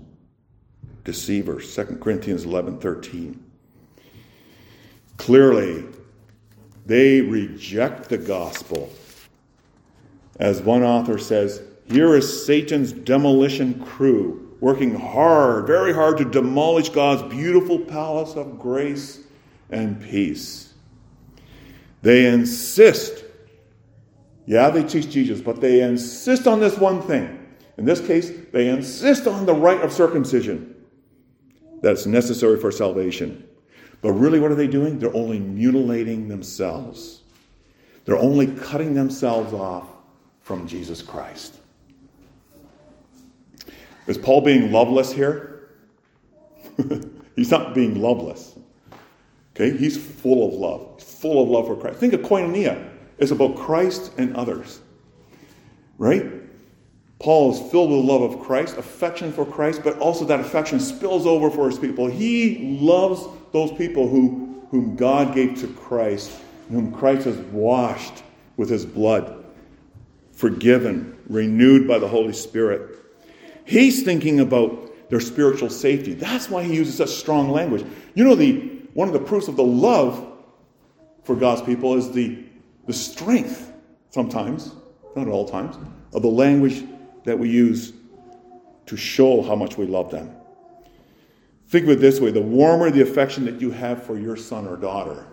Deceivers. 1.05 1.75
2 1.75 1.99
Corinthians 2.01 2.45
11 2.45 2.79
13. 2.79 3.43
Clearly, 5.17 5.85
they 6.87 7.21
reject 7.21 8.09
the 8.09 8.19
gospel. 8.19 8.89
As 10.39 10.63
one 10.63 10.85
author 10.85 11.19
says, 11.19 11.61
here 11.87 12.15
is 12.15 12.47
Satan's 12.47 12.93
demolition 12.93 13.85
crew 13.85 14.57
working 14.61 14.95
hard, 14.95 15.67
very 15.67 15.93
hard 15.93 16.19
to 16.19 16.25
demolish 16.25 16.89
God's 16.89 17.23
beautiful 17.35 17.81
palace 17.81 18.37
of 18.37 18.61
grace 18.61 19.21
and 19.71 20.01
peace. 20.01 20.72
They 22.03 22.27
insist 22.27 23.23
yeah, 24.47 24.71
they 24.71 24.83
teach 24.83 25.09
Jesus, 25.11 25.41
but 25.41 25.61
they 25.61 25.83
insist 25.83 26.47
on 26.47 26.61
this 26.61 26.77
one 26.77 27.01
thing. 27.03 27.39
In 27.79 27.85
this 27.85 28.01
case, 28.01 28.31
they 28.53 28.69
insist 28.69 29.27
on 29.27 29.47
the 29.47 29.55
rite 29.55 29.81
of 29.83 29.93
circumcision 29.93 30.75
that's 31.81 32.07
necessary 32.07 32.59
for 32.59 32.71
salvation. 32.71 33.47
But 34.01 34.13
really, 34.13 34.41
what 34.41 34.51
are 34.51 34.57
they 34.57 34.67
doing? 34.67 34.99
They're 34.99 35.15
only 35.15 35.39
mutilating 35.39 36.29
themselves. 36.29 37.23
They're 38.05 38.19
only 38.19 38.49
cutting 38.49 38.95
themselves 38.95 39.53
off 39.53 39.89
from 40.41 40.67
Jesus 40.67 41.03
Christ. 41.03 41.59
Is 44.09 44.19
Paul 44.19 44.41
being 44.41 44.73
loveless 44.73 45.13
here? 45.13 45.71
he's 47.37 47.53
not 47.53 47.75
being 47.75 48.03
loveless. 48.03 48.59
Okay, 49.55 49.77
he's 49.77 49.97
full 49.97 50.49
of 50.49 50.55
love. 50.55 50.92
Full 51.23 51.41
of 51.41 51.49
love 51.49 51.69
for 51.69 51.77
Christ. 51.77 52.01
Think 52.01 52.15
of 52.15 52.23
koinonia. 52.23 52.91
It's 53.17 53.31
about 53.31 53.55
Christ 53.55 54.11
and 54.19 54.37
others. 54.37 54.81
Right? 55.97 56.27
Paul 57.21 57.53
is 57.53 57.71
filled 57.71 57.91
with 57.93 58.05
love 58.05 58.23
of 58.23 58.41
Christ, 58.41 58.77
affection 58.77 59.33
for 59.33 59.47
Christ, 59.47 59.83
but 59.85 59.97
also 60.01 60.25
that 60.25 60.41
affection 60.41 60.81
spills 60.81 61.25
over 61.25 61.49
for 61.49 61.71
his 61.71 61.79
people. 61.79 62.09
He 62.09 62.77
loves 62.81 63.25
those 63.53 63.71
people 63.71 64.09
who, 64.09 64.65
whom 64.73 64.97
God 64.97 65.33
gave 65.33 65.61
to 65.61 65.69
Christ, 65.69 66.33
whom 66.69 66.91
Christ 66.91 67.27
has 67.27 67.37
washed 67.37 68.25
with 68.57 68.69
his 68.69 68.85
blood, 68.85 69.45
forgiven, 70.33 71.17
renewed 71.29 71.87
by 71.87 72.01
the 72.01 72.09
Holy 72.09 72.33
Spirit. 72.33 72.99
He's 73.65 74.03
thinking 74.03 74.41
about 74.41 75.09
their 75.09 75.21
spiritual 75.21 75.71
safety. 75.71 76.15
That's 76.15 76.51
why 76.51 76.65
he 76.65 76.75
uses 76.75 76.97
such 76.97 77.11
strong 77.11 77.49
language. 77.51 77.87
You 78.15 78.25
know, 78.25 78.35
the 78.35 78.73
one 78.95 79.07
of 79.07 79.15
the 79.15 79.21
proofs 79.21 79.47
of 79.47 79.55
the 79.55 79.63
love 79.63 80.32
for 81.25 81.37
God's 81.37 81.63
people 81.63 81.95
is 81.95 82.13
the 82.13 82.45
the 82.87 82.93
strength, 82.93 83.73
sometimes, 84.11 84.73
not 85.15 85.29
at 85.29 85.33
all 85.33 85.49
times, 85.49 85.77
of 86.13 86.23
the 86.23 86.29
language 86.29 86.85
that 87.25 87.39
we 87.39 87.49
use 87.49 87.93
to 88.87 88.97
show 88.97 89.43
how 89.43 89.55
much 89.55 89.79
we 89.79 89.87
love 89.87 90.11
them. 90.11 90.35
Think 91.69 91.85
of 91.85 91.91
it 91.91 92.01
this 92.01 92.21
way 92.21 92.31
the 92.31 92.43
warmer 92.43 92.91
the 92.91 93.03
affection 93.03 93.45
that 93.45 93.61
you 93.61 93.71
have 93.71 94.03
for 94.03 94.19
your 94.19 94.37
son 94.37 94.67
or 94.67 94.77
daughter, 94.77 95.27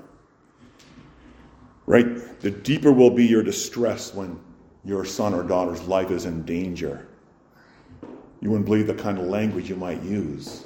right, 1.85 2.39
the 2.39 2.51
deeper 2.51 2.91
will 2.91 3.09
be 3.09 3.25
your 3.25 3.43
distress 3.43 4.13
when 4.13 4.39
your 4.85 5.03
son 5.05 5.33
or 5.33 5.43
daughter's 5.43 5.81
life 5.83 6.11
is 6.11 6.25
in 6.25 6.43
danger. 6.43 7.07
You 8.41 8.51
wouldn't 8.51 8.67
believe 8.67 8.87
the 8.87 8.93
kind 8.93 9.17
of 9.17 9.25
language 9.25 9.69
you 9.69 9.75
might 9.75 10.01
use 10.01 10.65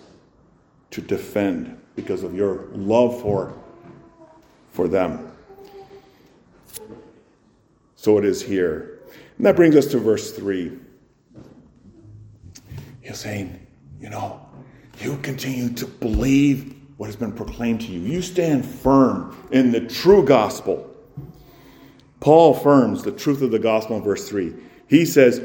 to 0.92 1.02
defend 1.02 1.80
because 1.96 2.22
of 2.24 2.36
your 2.36 2.68
love 2.74 3.20
for, 3.22 3.58
for 4.74 4.88
them. 4.88 5.32
So 7.96 8.18
it 8.18 8.26
is 8.26 8.42
here. 8.42 9.00
And 9.38 9.46
that 9.46 9.56
brings 9.56 9.76
us 9.76 9.86
to 9.88 10.00
verse 10.00 10.32
3. 10.32 10.78
He's 13.02 13.18
saying, 13.18 13.66
you 14.02 14.10
know, 14.10 14.46
you 15.00 15.18
continue 15.18 15.70
to 15.76 15.86
believe 15.86 16.76
what 16.98 17.06
has 17.06 17.16
been 17.16 17.32
proclaimed 17.32 17.82
to 17.82 17.88
you. 17.88 18.00
You 18.00 18.22
stand 18.22 18.66
firm 18.66 19.36
in 19.52 19.72
the 19.72 19.82
true 19.82 20.26
gospel. 20.26 20.90
Paul 22.20 22.56
affirms 22.56 23.04
the 23.04 23.12
truth 23.12 23.42
of 23.42 23.52
the 23.52 23.60
gospel 23.60 23.98
in 23.98 24.04
verse 24.04 24.28
3. 24.28 24.54
He 24.88 25.06
says, 25.06 25.42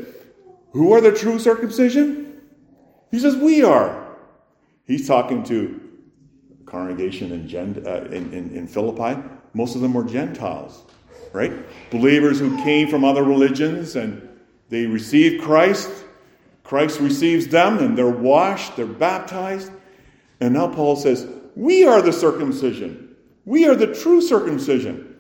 Who 0.73 0.93
are 0.93 1.01
the 1.01 1.13
true 1.13 1.39
circumcision? 1.39 2.41
He 3.11 3.19
says, 3.19 3.37
We 3.37 3.63
are. 3.63 4.07
He's 4.85 5.07
talking 5.07 5.43
to 5.45 5.88
congregation 6.69 7.33
in, 7.33 7.87
uh, 7.87 8.09
in, 8.11 8.33
in, 8.33 8.55
in 8.55 8.67
Philippi. 8.67 9.21
Most 9.55 9.75
of 9.75 9.81
them 9.81 9.95
were 9.95 10.05
Gentiles 10.05 10.85
right? 11.33 11.53
Believers 11.91 12.39
who 12.39 12.57
came 12.63 12.89
from 12.89 13.05
other 13.05 13.25
religions 13.25 13.97
and 13.97 14.27
they 14.69 14.87
received 14.87 15.43
Christ. 15.43 15.91
Christ 16.65 17.01
receives 17.01 17.49
them 17.49 17.79
and 17.79 17.97
they're 17.97 18.09
washed, 18.09 18.77
they're 18.77 18.87
baptized. 18.87 19.73
And 20.41 20.55
now 20.55 20.69
Paul 20.69 20.97
says, 20.97 21.27
We 21.57 21.87
are 21.87 22.03
the 22.03 22.13
circumcision. 22.13 23.17
We 23.45 23.67
are 23.67 23.75
the 23.75 23.95
true 23.95 24.21
circumcision. 24.21 25.17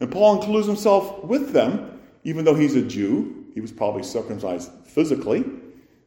And 0.00 0.10
Paul 0.10 0.40
includes 0.40 0.66
himself 0.66 1.24
with 1.24 1.52
them, 1.52 2.00
even 2.24 2.44
though 2.44 2.54
he's 2.54 2.76
a 2.76 2.82
Jew. 2.82 3.46
He 3.54 3.60
was 3.60 3.72
probably 3.72 4.02
circumcised 4.02 4.70
physically, 4.84 5.44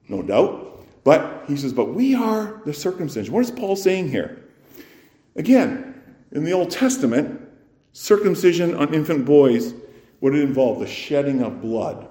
no 0.09 0.21
doubt. 0.21 0.83
But 1.03 1.43
he 1.47 1.55
says, 1.55 1.73
But 1.73 1.93
we 1.93 2.15
are 2.15 2.61
the 2.65 2.73
circumcision. 2.73 3.33
What 3.33 3.43
is 3.43 3.51
Paul 3.51 3.75
saying 3.75 4.09
here? 4.09 4.44
Again, 5.35 6.01
in 6.31 6.43
the 6.43 6.53
Old 6.53 6.71
Testament, 6.71 7.41
Circumcision 7.97 8.75
on 8.75 8.93
infant 8.93 9.23
boys 9.23 9.73
would 10.19 10.35
involve 10.35 10.81
the 10.81 10.87
shedding 10.87 11.41
of 11.41 11.61
blood, 11.61 12.09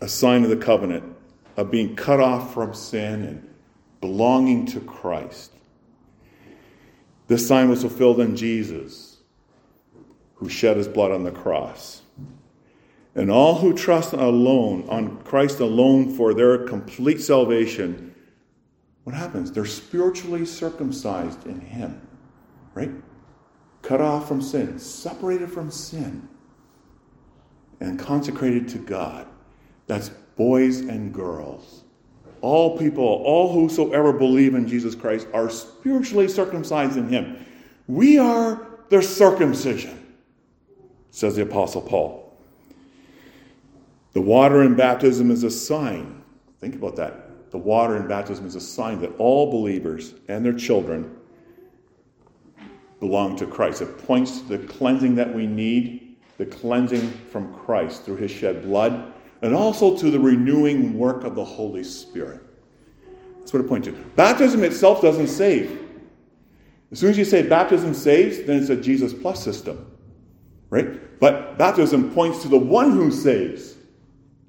a 0.00 0.06
sign 0.06 0.44
of 0.44 0.50
the 0.50 0.56
covenant, 0.56 1.02
of 1.56 1.72
being 1.72 1.96
cut 1.96 2.20
off 2.20 2.54
from 2.54 2.72
sin 2.72 3.24
and 3.24 3.50
belonging 4.00 4.64
to 4.66 4.78
Christ. 4.78 5.50
This 7.26 7.48
sign 7.48 7.68
was 7.68 7.80
fulfilled 7.80 8.20
in 8.20 8.36
Jesus, 8.36 9.16
who 10.36 10.48
shed 10.48 10.76
his 10.76 10.86
blood 10.86 11.10
on 11.10 11.24
the 11.24 11.32
cross. 11.32 12.02
And 13.16 13.28
all 13.28 13.56
who 13.56 13.74
trust 13.74 14.12
alone 14.12 14.88
on 14.88 15.16
Christ 15.24 15.58
alone 15.58 16.14
for 16.14 16.32
their 16.32 16.58
complete 16.58 17.20
salvation 17.20 18.05
what 19.06 19.14
happens? 19.14 19.52
They're 19.52 19.64
spiritually 19.64 20.44
circumcised 20.44 21.46
in 21.46 21.60
Him, 21.60 22.00
right? 22.74 22.90
Cut 23.80 24.00
off 24.00 24.26
from 24.26 24.42
sin, 24.42 24.80
separated 24.80 25.48
from 25.48 25.70
sin, 25.70 26.28
and 27.78 28.00
consecrated 28.00 28.66
to 28.70 28.78
God. 28.78 29.28
That's 29.86 30.08
boys 30.08 30.80
and 30.80 31.14
girls. 31.14 31.84
All 32.40 32.76
people, 32.76 33.04
all 33.04 33.52
whosoever 33.52 34.12
believe 34.12 34.56
in 34.56 34.66
Jesus 34.66 34.96
Christ 34.96 35.28
are 35.32 35.50
spiritually 35.50 36.26
circumcised 36.26 36.96
in 36.96 37.08
Him. 37.08 37.46
We 37.86 38.18
are 38.18 38.66
their 38.88 39.02
circumcision, 39.02 40.16
says 41.12 41.36
the 41.36 41.42
Apostle 41.42 41.82
Paul. 41.82 42.36
The 44.14 44.20
water 44.20 44.64
in 44.64 44.74
baptism 44.74 45.30
is 45.30 45.44
a 45.44 45.50
sign. 45.52 46.24
Think 46.58 46.74
about 46.74 46.96
that. 46.96 47.25
The 47.56 47.62
water 47.62 47.96
in 47.96 48.06
baptism 48.06 48.44
is 48.44 48.54
a 48.54 48.60
sign 48.60 49.00
that 49.00 49.16
all 49.16 49.50
believers 49.50 50.12
and 50.28 50.44
their 50.44 50.52
children 50.52 51.16
belong 53.00 53.34
to 53.36 53.46
Christ. 53.46 53.80
It 53.80 53.96
points 54.06 54.42
to 54.42 54.58
the 54.58 54.58
cleansing 54.58 55.14
that 55.14 55.34
we 55.34 55.46
need, 55.46 56.16
the 56.36 56.44
cleansing 56.44 57.10
from 57.32 57.54
Christ 57.54 58.02
through 58.02 58.16
his 58.16 58.30
shed 58.30 58.64
blood, 58.64 59.10
and 59.40 59.54
also 59.54 59.96
to 59.96 60.10
the 60.10 60.20
renewing 60.20 60.98
work 60.98 61.24
of 61.24 61.34
the 61.34 61.42
Holy 61.42 61.82
Spirit. 61.82 62.42
That's 63.38 63.54
what 63.54 63.64
it 63.64 63.68
points 63.68 63.88
to. 63.88 63.92
Baptism 64.16 64.62
itself 64.62 65.00
doesn't 65.00 65.28
save. 65.28 65.80
As 66.92 66.98
soon 66.98 67.08
as 67.08 67.16
you 67.16 67.24
say 67.24 67.40
baptism 67.40 67.94
saves, 67.94 68.42
then 68.42 68.60
it's 68.60 68.68
a 68.68 68.76
Jesus 68.76 69.14
plus 69.14 69.42
system. 69.42 69.96
Right? 70.68 71.18
But 71.20 71.56
baptism 71.56 72.12
points 72.12 72.42
to 72.42 72.48
the 72.48 72.58
one 72.58 72.90
who 72.90 73.10
saves. 73.10 73.76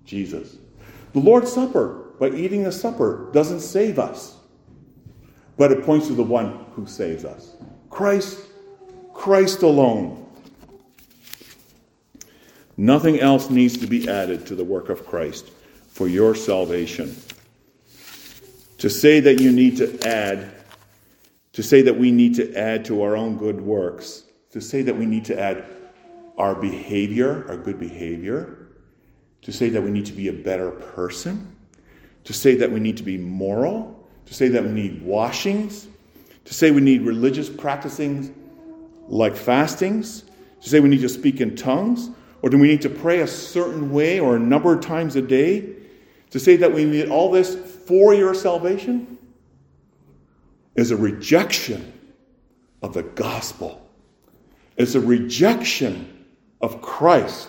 Jesus. 0.03 0.57
The 1.13 1.19
Lord's 1.19 1.53
Supper, 1.53 2.06
by 2.19 2.29
eating 2.29 2.63
the 2.63 2.71
supper, 2.71 3.29
doesn't 3.31 3.61
save 3.61 3.99
us, 3.99 4.37
but 5.57 5.71
it 5.71 5.83
points 5.83 6.07
to 6.07 6.13
the 6.13 6.23
one 6.23 6.65
who 6.73 6.85
saves 6.85 7.25
us 7.25 7.55
Christ, 7.89 8.39
Christ 9.13 9.63
alone. 9.63 10.25
Nothing 12.77 13.19
else 13.19 13.49
needs 13.49 13.77
to 13.77 13.87
be 13.87 14.07
added 14.07 14.45
to 14.47 14.55
the 14.55 14.63
work 14.63 14.89
of 14.89 15.05
Christ 15.05 15.49
for 15.87 16.07
your 16.07 16.35
salvation. 16.35 17.15
To 18.77 18.89
say 18.89 19.19
that 19.19 19.41
you 19.41 19.51
need 19.51 19.77
to 19.77 19.99
add, 20.07 20.51
to 21.53 21.63
say 21.63 21.81
that 21.81 21.97
we 21.97 22.11
need 22.11 22.35
to 22.35 22.53
add 22.53 22.85
to 22.85 23.01
our 23.01 23.15
own 23.15 23.37
good 23.37 23.59
works, 23.59 24.25
to 24.51 24.61
say 24.61 24.83
that 24.83 24.95
we 24.95 25.07
need 25.07 25.25
to 25.25 25.39
add 25.39 25.65
our 26.37 26.53
behavior, 26.53 27.45
our 27.49 27.57
good 27.57 27.79
behavior, 27.79 28.67
to 29.41 29.51
say 29.51 29.69
that 29.69 29.81
we 29.81 29.89
need 29.89 30.05
to 30.05 30.13
be 30.13 30.27
a 30.27 30.33
better 30.33 30.69
person, 30.69 31.56
to 32.27 32.33
say 32.33 32.55
that 32.55 32.69
we 32.69 32.81
need 32.81 32.97
to 32.97 33.03
be 33.03 33.17
moral, 33.17 34.05
to 34.25 34.33
say 34.33 34.49
that 34.49 34.61
we 34.61 34.69
need 34.69 35.01
washings, 35.01 35.87
to 36.43 36.53
say 36.53 36.71
we 36.71 36.81
need 36.81 37.03
religious 37.03 37.49
practicing 37.49 38.35
like 39.07 39.33
fastings, 39.33 40.25
to 40.61 40.67
say 40.67 40.81
we 40.81 40.89
need 40.89 40.99
to 40.99 41.07
speak 41.07 41.39
in 41.39 41.55
tongues, 41.55 42.09
or 42.41 42.49
do 42.49 42.57
we 42.57 42.67
need 42.67 42.81
to 42.81 42.89
pray 42.89 43.21
a 43.21 43.27
certain 43.27 43.93
way 43.93 44.19
or 44.19 44.35
a 44.35 44.39
number 44.39 44.73
of 44.73 44.81
times 44.81 45.15
a 45.15 45.21
day? 45.21 45.73
To 46.31 46.39
say 46.41 46.57
that 46.57 46.73
we 46.73 46.83
need 46.83 47.07
all 47.07 47.31
this 47.31 47.55
for 47.55 48.13
your 48.13 48.33
salvation 48.33 49.17
is 50.75 50.91
a 50.91 50.97
rejection 50.97 51.93
of 52.81 52.93
the 52.93 53.03
gospel. 53.03 53.89
It's 54.75 54.95
a 54.95 54.99
rejection 54.99 56.25
of 56.59 56.81
Christ 56.81 57.47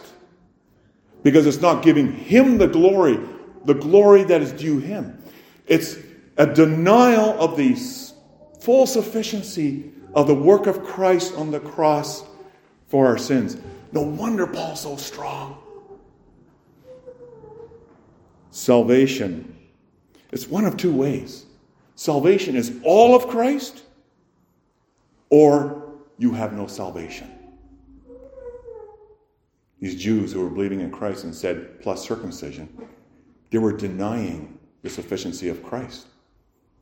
because 1.25 1.49
it's 1.49 1.61
not 1.61 1.83
giving 1.83 2.13
him 2.13 2.59
the 2.59 2.69
glory, 2.69 3.19
the 3.69 3.75
glory 3.75 4.25
that 4.25 4.41
is 4.41 4.51
due 4.53 4.79
him. 4.79 5.23
It's 5.67 5.99
a 6.39 6.47
denial 6.47 7.39
of 7.39 7.59
the 7.59 7.77
full 8.61 8.87
sufficiency 8.87 9.93
of 10.15 10.27
the 10.27 10.35
work 10.35 10.67
of 10.67 10.83
Christ 10.83 11.35
on 11.35 11.51
the 11.51 11.61
cross 11.61 12.25
for 12.87 13.07
our 13.07 13.19
sins. 13.19 13.59
No 13.93 14.01
wonder 14.01 14.47
Paul's 14.47 14.81
so 14.81 14.97
strong. 14.97 15.59
Salvation. 18.51 19.55
It's 20.33 20.49
one 20.49 20.65
of 20.65 20.79
two 20.79 20.95
ways. 20.95 21.45
Salvation 21.95 22.57
is 22.57 22.75
all 22.85 23.15
of 23.15 23.29
Christ, 23.29 23.83
or 25.29 25.93
you 26.17 26.33
have 26.33 26.55
no 26.55 26.67
salvation. 26.69 27.31
These 29.79 29.97
Jews 29.97 30.33
who 30.33 30.41
were 30.41 30.49
believing 30.49 30.81
in 30.81 30.91
Christ 30.91 31.25
and 31.25 31.35
said, 31.35 31.83
plus 31.83 32.03
circumcision, 32.03 32.71
they 33.51 33.59
were 33.59 33.73
denying 33.73 34.59
the 34.83 34.91
sufficiency 34.91 35.49
of 35.49 35.63
Christ. 35.63 36.07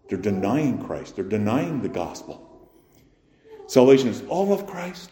They're 0.08 0.18
denying 0.18 0.84
Christ, 0.84 1.16
they're 1.16 1.24
denying 1.24 1.82
the 1.82 1.88
gospel. 1.88 2.70
Salvation 3.66 4.08
is 4.08 4.22
all 4.28 4.52
of 4.52 4.66
Christ, 4.66 5.10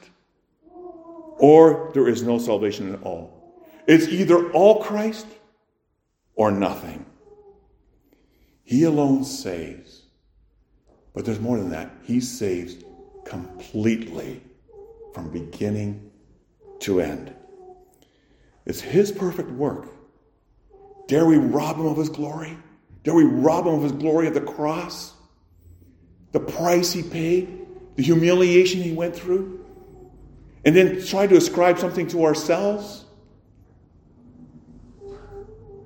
or 1.39 1.91
there 1.95 2.09
is 2.09 2.23
no 2.23 2.39
salvation 2.39 2.95
at 2.95 3.03
all. 3.03 3.55
It's 3.87 4.07
either 4.09 4.51
all 4.53 4.83
Christ 4.83 5.27
or 6.37 6.51
nothing. 6.51 7.05
He 8.63 8.85
alone 8.85 9.25
saves. 9.25 10.03
But 11.15 11.25
there's 11.25 11.41
more 11.41 11.59
than 11.59 11.71
that. 11.71 11.91
He 12.03 12.21
saves 12.21 12.77
completely 13.25 14.43
from 15.13 15.31
beginning 15.31 16.11
to 16.81 17.01
end. 17.01 17.35
It's 18.67 18.81
His 18.81 19.13
perfect 19.13 19.51
work. 19.51 19.89
Dare 21.07 21.27
we 21.27 21.37
rob 21.37 21.77
Him 21.77 21.87
of 21.87 21.97
His 21.97 22.09
glory? 22.09 22.57
Dare 23.03 23.15
we 23.15 23.25
rob 23.25 23.67
Him 23.67 23.75
of 23.75 23.83
His 23.83 23.93
glory 23.93 24.27
at 24.27 24.35
the 24.35 24.41
cross? 24.41 25.13
The 26.33 26.41
price 26.41 26.93
He 26.93 27.03
paid? 27.03 27.67
The 27.97 28.03
humiliation 28.03 28.83
He 28.83 28.93
went 28.93 29.15
through? 29.15 29.65
And 30.65 30.75
then 30.75 31.05
try 31.05 31.27
to 31.27 31.37
ascribe 31.37 31.79
something 31.79 32.07
to 32.09 32.25
ourselves? 32.25 33.05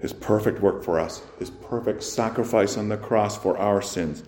His 0.00 0.12
perfect 0.12 0.61
work 0.61 0.85
for 0.85 1.00
us, 1.00 1.22
His 1.38 1.50
perfect 1.50 2.04
sacrifice 2.04 2.76
on 2.76 2.88
the 2.88 2.96
cross 2.96 3.37
for 3.37 3.59
our 3.59 3.83
sins. 3.83 4.22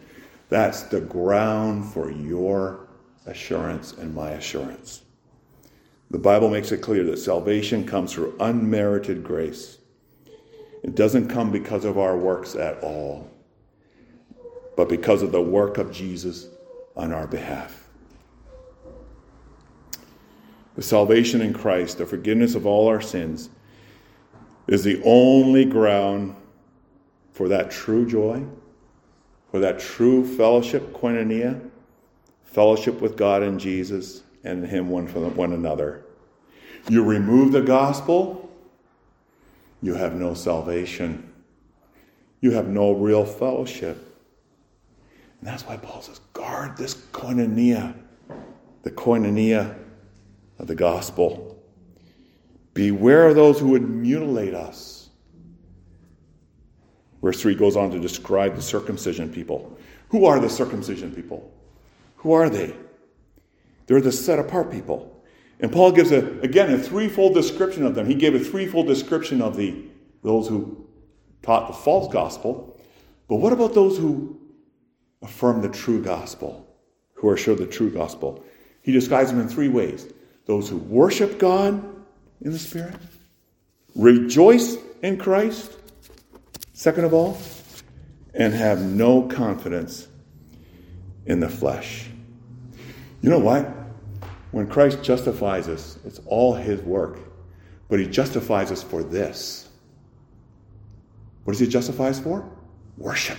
That's 0.48 0.82
the 0.82 1.00
ground 1.00 1.92
for 1.92 2.10
your 2.10 2.88
assurance 3.26 3.92
and 3.92 4.12
my 4.12 4.30
assurance. 4.30 5.02
The 6.10 6.18
Bible 6.18 6.50
makes 6.50 6.72
it 6.72 6.78
clear 6.78 7.04
that 7.04 7.18
salvation 7.18 7.86
comes 7.86 8.12
through 8.12 8.34
unmerited 8.40 9.22
grace. 9.22 9.78
It 10.82 10.94
doesn't 10.94 11.28
come 11.28 11.50
because 11.50 11.84
of 11.84 11.98
our 11.98 12.16
works 12.16 12.56
at 12.56 12.82
all, 12.82 13.30
but 14.76 14.88
because 14.88 15.22
of 15.22 15.32
the 15.32 15.42
work 15.42 15.78
of 15.78 15.92
Jesus 15.92 16.48
on 16.96 17.12
our 17.12 17.26
behalf. 17.26 17.88
The 20.76 20.82
salvation 20.82 21.42
in 21.42 21.52
Christ, 21.52 21.98
the 21.98 22.06
forgiveness 22.06 22.54
of 22.54 22.64
all 22.66 22.88
our 22.88 23.00
sins, 23.00 23.50
is 24.66 24.84
the 24.84 25.02
only 25.04 25.64
ground 25.64 26.34
for 27.32 27.48
that 27.48 27.70
true 27.70 28.06
joy, 28.06 28.44
for 29.50 29.58
that 29.60 29.78
true 29.78 30.24
fellowship, 30.36 30.92
koinonia, 30.92 31.60
fellowship 32.44 33.00
with 33.00 33.16
God 33.16 33.42
and 33.42 33.58
Jesus, 33.58 34.22
and 34.44 34.66
him 34.66 34.88
one 34.88 35.06
from 35.06 35.34
one 35.36 35.52
another. 35.52 36.04
You 36.88 37.04
remove 37.04 37.52
the 37.52 37.60
gospel, 37.60 38.49
you 39.82 39.94
have 39.94 40.14
no 40.14 40.34
salvation. 40.34 41.32
You 42.40 42.52
have 42.52 42.68
no 42.68 42.92
real 42.92 43.24
fellowship. 43.24 43.96
And 45.40 45.48
that's 45.48 45.66
why 45.66 45.76
Paul 45.76 46.02
says, 46.02 46.20
guard 46.32 46.76
this 46.76 46.94
koinonia, 47.12 47.94
the 48.82 48.90
koinonia 48.90 49.76
of 50.58 50.66
the 50.66 50.74
gospel. 50.74 51.62
Beware 52.74 53.28
of 53.28 53.34
those 53.34 53.58
who 53.58 53.68
would 53.68 53.88
mutilate 53.88 54.54
us. 54.54 55.08
Verse 57.22 57.40
3 57.40 57.54
goes 57.54 57.76
on 57.76 57.90
to 57.90 57.98
describe 57.98 58.54
the 58.54 58.62
circumcision 58.62 59.30
people. 59.32 59.76
Who 60.08 60.26
are 60.26 60.40
the 60.40 60.48
circumcision 60.48 61.14
people? 61.14 61.52
Who 62.16 62.32
are 62.32 62.48
they? 62.48 62.74
They're 63.86 64.00
the 64.00 64.12
set 64.12 64.38
apart 64.38 64.70
people. 64.70 65.09
And 65.60 65.70
Paul 65.70 65.92
gives 65.92 66.10
a 66.10 66.40
again 66.40 66.72
a 66.72 66.78
threefold 66.78 67.34
description 67.34 67.84
of 67.84 67.94
them. 67.94 68.06
He 68.06 68.14
gave 68.14 68.34
a 68.34 68.40
threefold 68.40 68.86
description 68.86 69.42
of 69.42 69.56
the 69.56 69.84
those 70.22 70.48
who 70.48 70.86
taught 71.42 71.68
the 71.68 71.74
false 71.74 72.12
gospel. 72.12 72.78
But 73.28 73.36
what 73.36 73.52
about 73.52 73.74
those 73.74 73.96
who 73.96 74.40
affirm 75.22 75.62
the 75.62 75.68
true 75.68 76.02
gospel, 76.02 76.66
who 77.14 77.28
are 77.28 77.36
sure 77.36 77.54
the 77.54 77.66
true 77.66 77.90
gospel? 77.90 78.44
He 78.82 78.92
describes 78.92 79.30
them 79.30 79.40
in 79.40 79.48
three 79.48 79.68
ways. 79.68 80.06
Those 80.46 80.68
who 80.68 80.78
worship 80.78 81.38
God 81.38 81.84
in 82.42 82.52
the 82.52 82.58
Spirit, 82.58 82.96
rejoice 83.94 84.76
in 85.02 85.18
Christ, 85.18 85.76
second 86.72 87.04
of 87.04 87.14
all, 87.14 87.38
and 88.34 88.54
have 88.54 88.80
no 88.80 89.22
confidence 89.28 90.08
in 91.26 91.40
the 91.40 91.48
flesh. 91.48 92.08
You 93.20 93.28
know 93.28 93.38
what? 93.38 93.68
When 94.50 94.66
Christ 94.66 95.02
justifies 95.02 95.68
us, 95.68 95.98
it's 96.04 96.20
all 96.26 96.54
his 96.54 96.80
work. 96.82 97.18
But 97.88 98.00
he 98.00 98.06
justifies 98.06 98.70
us 98.70 98.82
for 98.82 99.02
this. 99.02 99.68
What 101.44 101.52
does 101.52 101.60
he 101.60 101.66
justify 101.66 102.08
us 102.08 102.20
for? 102.20 102.48
Worship. 102.96 103.38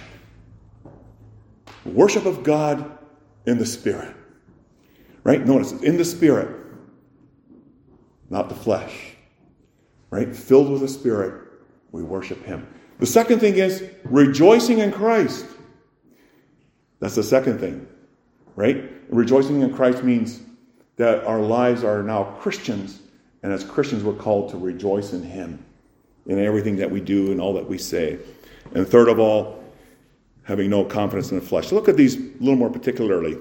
Worship 1.86 2.26
of 2.26 2.44
God 2.44 2.98
in 3.46 3.58
the 3.58 3.66
Spirit. 3.66 4.16
Right? 5.24 5.46
Notice, 5.46 5.72
in 5.72 5.98
the 5.98 6.06
Spirit, 6.06 6.50
not 8.30 8.50
the 8.50 8.56
flesh. 8.56 9.16
Right? 10.10 10.36
Filled 10.36 10.72
with 10.72 10.82
the 10.82 10.88
Spirit, 10.88 11.50
we 11.92 12.04
worship 12.04 12.44
Him. 12.44 12.68
The 13.00 13.06
second 13.06 13.40
thing 13.40 13.56
is 13.56 13.84
rejoicing 14.04 14.80
in 14.80 14.92
Christ. 14.92 15.46
That's 17.00 17.16
the 17.16 17.24
second 17.24 17.60
thing. 17.60 17.88
Right? 18.56 18.92
Rejoicing 19.10 19.62
in 19.62 19.74
Christ 19.74 20.04
means 20.04 20.42
that 21.02 21.24
our 21.26 21.40
lives 21.40 21.84
are 21.84 22.04
now 22.04 22.24
Christians, 22.40 23.00
and 23.42 23.52
as 23.52 23.64
Christians, 23.64 24.04
we're 24.04 24.14
called 24.14 24.52
to 24.52 24.58
rejoice 24.58 25.14
in 25.14 25.24
Him 25.24 25.66
in 26.28 26.38
everything 26.38 26.76
that 26.76 26.92
we 26.92 27.02
do 27.02 27.32
and 27.32 27.42
all 27.42 27.56
that 27.56 27.68
we 27.68 27.80
say. 27.80 28.20
And 28.76 28.88
third 28.88 29.10
of 29.10 29.18
all, 29.18 29.64
having 30.44 30.70
no 30.70 30.86
confidence 30.86 31.32
in 31.32 31.40
the 31.40 31.46
flesh. 31.46 31.72
Look 31.72 31.90
at 31.90 31.98
these 31.98 32.18
a 32.18 32.20
little 32.40 32.56
more 32.56 32.70
particularly. 32.70 33.36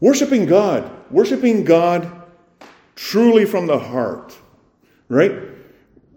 Worshipping 0.00 0.44
God, 0.44 0.90
worshipping 1.10 1.64
God 1.64 2.10
truly 2.96 3.46
from 3.46 3.66
the 3.66 3.78
heart, 3.78 4.36
right? 5.08 5.32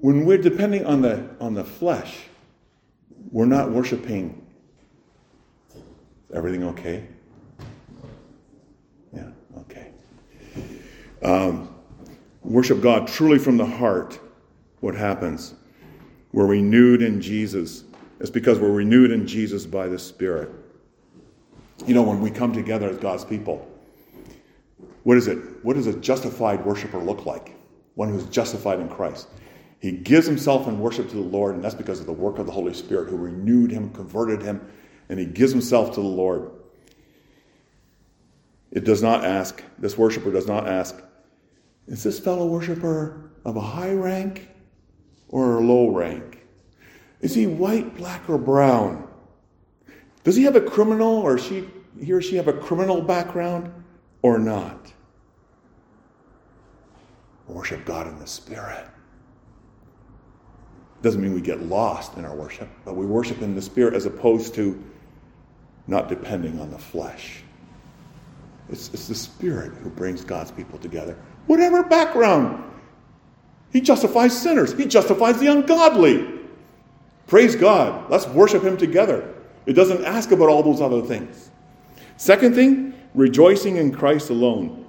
When 0.02 0.26
we're 0.26 0.38
depending 0.38 0.86
on 0.86 1.02
the 1.02 1.30
on 1.40 1.54
the 1.54 1.64
flesh, 1.64 2.18
we're 3.32 3.46
not 3.46 3.72
worshiping. 3.72 4.46
Everything 6.34 6.64
okay? 6.66 7.08
Yeah, 9.14 9.30
okay. 9.60 9.89
Um, 11.22 11.74
worship 12.44 12.82
God 12.82 13.08
truly 13.08 13.40
from 13.40 13.58
the 13.58 13.66
heart. 13.66 14.20
What 14.80 14.96
happens? 14.96 15.54
We're 16.32 16.46
renewed 16.46 17.02
in 17.02 17.22
Jesus. 17.22 17.84
It's 18.20 18.30
because 18.30 18.60
we're 18.60 18.72
renewed 18.72 19.12
in 19.12 19.26
Jesus 19.26 19.66
by 19.66 19.88
the 19.88 20.00
Spirit. 20.00 20.52
You 21.86 21.94
know, 21.94 22.04
when 22.04 22.22
we 22.22 22.30
come 22.30 22.54
together 22.54 22.90
as 22.90 22.98
God's 22.98 23.26
people, 23.26 23.68
what 25.04 25.18
is 25.18 25.28
it? 25.28 25.38
What 25.64 25.76
does 25.76 25.88
a 25.88 25.94
justified 25.94 26.66
worshiper 26.66 27.00
look 27.00 27.26
like? 27.26 27.56
One 27.96 28.10
who's 28.10 28.26
justified 28.26 28.80
in 28.80 28.90
Christ. 28.90 29.28
He 29.80 29.94
gives 29.94 30.28
himself 30.28 30.68
in 30.68 30.80
worship 30.80 31.10
to 31.10 31.16
the 31.16 31.22
Lord, 31.22 31.56
and 31.56 31.64
that's 31.64 31.76
because 31.76 32.02
of 32.02 32.06
the 32.06 32.14
work 32.14 32.38
of 32.38 32.46
the 32.46 32.52
Holy 32.52 32.74
Spirit 32.74 33.10
who 33.10 33.16
renewed 33.16 33.72
him, 33.72 33.90
converted 33.92 34.42
him, 34.42 34.62
and 35.08 35.18
he 35.20 35.26
gives 35.26 35.52
himself 35.52 35.96
to 35.96 36.02
the 36.02 36.08
Lord. 36.08 36.52
It 38.72 38.84
does 38.84 39.02
not 39.02 39.26
ask, 39.26 39.64
this 39.80 39.98
worshiper 39.98 40.32
does 40.32 40.48
not 40.48 40.68
ask, 40.68 41.02
is 41.90 42.04
this 42.04 42.20
fellow 42.20 42.46
worshiper 42.46 43.32
of 43.46 43.58
a 43.58 43.62
high 43.62 43.94
rank 43.94 44.48
or 45.28 45.58
a 45.58 45.60
low 45.60 45.90
rank? 45.90 46.46
Is 47.20 47.34
he 47.34 47.48
white, 47.48 47.98
black, 47.98 48.30
or 48.30 48.38
brown? 48.38 49.08
Does 50.24 50.36
he 50.36 50.44
have 50.44 50.56
a 50.56 50.62
criminal 50.62 51.18
or 51.18 51.40
she, 51.40 51.68
he 52.00 52.14
or 52.14 52.22
she 52.22 52.36
have 52.36 52.48
a 52.48 52.54
criminal 52.54 53.02
background 53.02 53.74
or 54.22 54.38
not? 54.38 54.94
Worship 57.48 57.84
God 57.86 58.08
in 58.08 58.20
the 58.20 58.28
Spirit. 58.28 58.86
Doesn't 61.02 61.22
mean 61.22 61.34
we 61.34 61.42
get 61.42 61.64
lost 61.64 62.18
in 62.18 62.26
our 62.26 62.36
worship, 62.36 62.70
but 62.86 62.96
we 62.96 63.08
worship 63.08 63.42
in 63.42 63.56
the 63.56 63.62
Spirit 63.62 63.96
as 63.96 64.06
opposed 64.06 64.54
to 64.56 64.82
not 65.88 66.08
depending 66.08 66.60
on 66.60 66.70
the 66.70 66.78
flesh. 66.78 67.42
It's, 68.70 68.94
it's 68.94 69.08
the 69.08 69.16
Spirit 69.16 69.74
who 69.82 69.90
brings 69.90 70.24
God's 70.24 70.52
people 70.52 70.78
together. 70.78 71.18
Whatever 71.50 71.82
background. 71.82 72.64
He 73.74 73.82
justifies 73.82 74.40
sinners, 74.40 74.72
He 74.74 74.86
justifies 74.86 75.40
the 75.40 75.48
ungodly. 75.48 76.28
Praise 77.26 77.56
God. 77.56 78.08
Let's 78.12 78.28
worship 78.28 78.64
Him 78.64 78.78
together. 78.78 79.34
It 79.66 79.74
doesn't 79.74 80.06
ask 80.06 80.30
about 80.30 80.50
all 80.50 80.62
those 80.62 80.80
other 80.80 81.02
things. 81.02 81.50
Second 82.18 82.54
thing, 82.54 82.94
rejoicing 83.16 83.78
in 83.78 83.92
Christ 83.92 84.30
alone. 84.30 84.86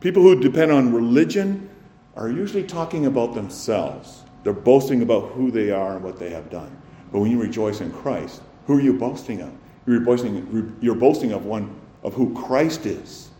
People 0.00 0.22
who 0.22 0.38
depend 0.38 0.70
on 0.70 0.92
religion 0.92 1.70
are 2.14 2.28
usually 2.28 2.64
talking 2.64 3.06
about 3.06 3.32
themselves. 3.32 4.24
They're 4.44 4.52
boasting 4.52 5.00
about 5.00 5.30
who 5.30 5.50
they 5.50 5.70
are 5.70 5.94
and 5.94 6.04
what 6.04 6.18
they 6.18 6.28
have 6.28 6.50
done. 6.50 6.76
But 7.10 7.20
when 7.20 7.30
you 7.30 7.40
rejoice 7.40 7.80
in 7.80 7.90
Christ, 7.90 8.42
who 8.66 8.76
are 8.76 8.82
you 8.82 8.92
boasting 8.92 9.40
of? 9.40 9.52
You're 9.86 10.00
boasting, 10.00 10.76
you're 10.82 10.94
boasting 10.94 11.32
of 11.32 11.46
one 11.46 11.74
of 12.02 12.12
who 12.12 12.34
Christ 12.34 12.84
is 12.84 13.30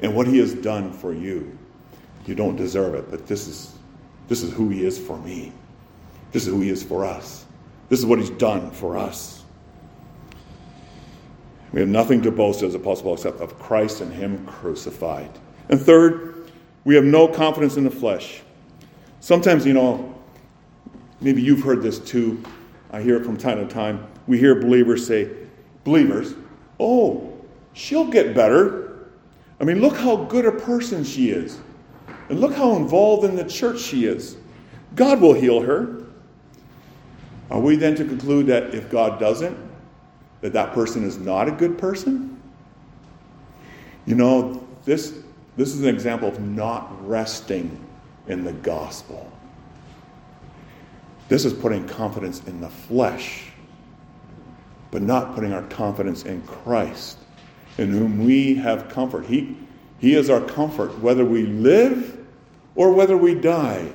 and 0.00 0.16
what 0.16 0.26
he 0.26 0.38
has 0.38 0.54
done 0.54 0.94
for 0.94 1.12
you. 1.12 1.58
You 2.26 2.34
don't 2.34 2.56
deserve 2.56 2.94
it, 2.94 3.10
but 3.10 3.26
this 3.26 3.48
is 3.48 3.74
this 4.28 4.42
is 4.42 4.52
who 4.52 4.68
he 4.68 4.84
is 4.84 4.98
for 4.98 5.18
me. 5.18 5.52
This 6.30 6.46
is 6.46 6.48
who 6.48 6.60
he 6.60 6.70
is 6.70 6.82
for 6.82 7.04
us. 7.04 7.44
This 7.88 7.98
is 7.98 8.06
what 8.06 8.18
he's 8.18 8.30
done 8.30 8.70
for 8.70 8.96
us. 8.96 9.42
We 11.72 11.80
have 11.80 11.88
nothing 11.88 12.22
to 12.22 12.30
boast 12.30 12.62
as 12.62 12.74
apostle 12.74 13.14
except 13.14 13.40
of 13.40 13.58
Christ 13.58 14.00
and 14.00 14.12
him 14.12 14.46
crucified. 14.46 15.30
And 15.68 15.80
third, 15.80 16.50
we 16.84 16.94
have 16.94 17.04
no 17.04 17.28
confidence 17.28 17.76
in 17.76 17.84
the 17.84 17.90
flesh. 17.90 18.42
Sometimes, 19.20 19.64
you 19.64 19.72
know, 19.72 20.14
maybe 21.20 21.42
you've 21.42 21.62
heard 21.62 21.82
this 21.82 21.98
too. 21.98 22.42
I 22.90 23.00
hear 23.00 23.16
it 23.16 23.24
from 23.24 23.36
time 23.36 23.58
to 23.58 23.72
time. 23.72 24.06
We 24.26 24.38
hear 24.38 24.54
believers 24.54 25.06
say, 25.06 25.30
believers, 25.84 26.34
oh, 26.78 27.32
she'll 27.72 28.06
get 28.06 28.34
better. 28.34 29.08
I 29.60 29.64
mean, 29.64 29.80
look 29.80 29.96
how 29.96 30.16
good 30.16 30.44
a 30.44 30.52
person 30.52 31.04
she 31.04 31.30
is. 31.30 31.58
And 32.32 32.40
look 32.40 32.54
how 32.54 32.76
involved 32.76 33.26
in 33.26 33.36
the 33.36 33.44
church 33.44 33.78
she 33.78 34.06
is. 34.06 34.38
God 34.94 35.20
will 35.20 35.34
heal 35.34 35.60
her. 35.60 36.02
Are 37.50 37.60
we 37.60 37.76
then 37.76 37.94
to 37.96 38.06
conclude 38.06 38.46
that 38.46 38.74
if 38.74 38.90
God 38.90 39.20
doesn't, 39.20 39.54
that 40.40 40.54
that 40.54 40.72
person 40.72 41.04
is 41.04 41.18
not 41.18 41.46
a 41.46 41.50
good 41.50 41.76
person? 41.76 42.40
You 44.06 44.14
know, 44.14 44.66
this, 44.86 45.18
this 45.58 45.74
is 45.74 45.82
an 45.82 45.88
example 45.88 46.26
of 46.26 46.40
not 46.40 47.06
resting 47.06 47.78
in 48.28 48.44
the 48.44 48.54
gospel. 48.54 49.30
This 51.28 51.44
is 51.44 51.52
putting 51.52 51.86
confidence 51.86 52.42
in 52.46 52.62
the 52.62 52.70
flesh, 52.70 53.50
but 54.90 55.02
not 55.02 55.34
putting 55.34 55.52
our 55.52 55.64
confidence 55.64 56.22
in 56.22 56.40
Christ, 56.44 57.18
in 57.76 57.90
whom 57.90 58.24
we 58.24 58.54
have 58.54 58.88
comfort. 58.88 59.26
He, 59.26 59.54
he 59.98 60.14
is 60.14 60.30
our 60.30 60.40
comfort, 60.40 60.98
whether 61.00 61.26
we 61.26 61.42
live 61.42 62.20
or 62.74 62.92
whether 62.92 63.16
we 63.16 63.34
die. 63.34 63.92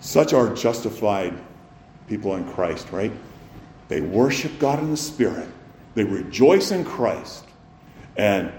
Such 0.00 0.32
are 0.32 0.54
justified 0.54 1.34
people 2.08 2.36
in 2.36 2.50
Christ, 2.52 2.90
right? 2.92 3.12
They 3.88 4.00
worship 4.00 4.58
God 4.58 4.78
in 4.80 4.90
the 4.90 4.96
Spirit, 4.96 5.48
they 5.94 6.04
rejoice 6.04 6.70
in 6.70 6.84
Christ, 6.84 7.44
and 8.16 8.52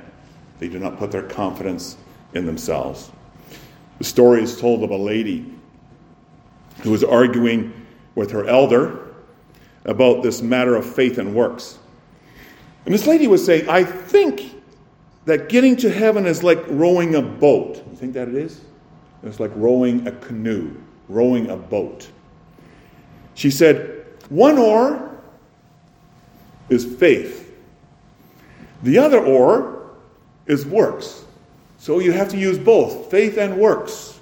they 0.60 0.68
do 0.68 0.80
not 0.80 0.98
put 0.98 1.12
their 1.12 1.24
confidence 1.24 1.98
in 2.34 2.46
themselves. 2.46 3.12
The 3.98 4.04
story 4.04 4.42
is 4.42 4.60
told 4.60 4.84
of 4.84 4.92
a 4.92 4.98
lady 4.98 5.54
who 6.82 6.92
was 6.92 7.04
arguing 7.04 7.74
with 8.16 8.32
her 8.32 8.46
elder 8.48 9.14
about 9.86 10.24
this 10.24 10.42
matter 10.42 10.76
of 10.76 10.86
faith 10.86 11.18
and 11.18 11.34
works. 11.34 11.78
And 12.86 12.94
this 12.94 13.08
lady 13.08 13.28
would 13.28 13.40
say, 13.40 13.68
I 13.68 13.84
think 13.84 14.55
that 15.26 15.50
getting 15.50 15.76
to 15.78 15.90
heaven 15.90 16.26
is 16.26 16.44
like 16.44 16.64
rowing 16.68 17.16
a 17.16 17.22
boat. 17.22 17.84
You 17.90 17.96
think 17.96 18.14
that 18.14 18.28
it 18.28 18.36
is? 18.36 18.62
It's 19.24 19.40
like 19.40 19.52
rowing 19.56 20.08
a 20.08 20.12
canoe, 20.12 20.76
rowing 21.10 21.50
a 21.50 21.58
boat. 21.58 22.10
She 23.34 23.50
said, 23.50 24.06
one 24.30 24.58
oar 24.58 25.20
is 26.70 26.86
faith, 26.86 27.54
the 28.84 28.98
other 28.98 29.20
oar 29.20 29.92
is 30.46 30.66
works. 30.66 31.24
So 31.78 32.00
you 32.00 32.12
have 32.12 32.30
to 32.30 32.38
use 32.38 32.58
both 32.58 33.12
faith 33.12 33.38
and 33.38 33.58
works 33.58 34.20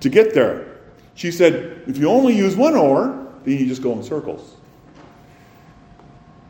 to 0.00 0.08
get 0.08 0.34
there. 0.34 0.78
She 1.14 1.30
said, 1.30 1.82
if 1.86 1.98
you 1.98 2.08
only 2.08 2.34
use 2.34 2.56
one 2.56 2.74
oar, 2.74 3.28
then 3.44 3.58
you 3.58 3.66
just 3.66 3.82
go 3.82 3.92
in 3.92 4.02
circles. 4.02 4.56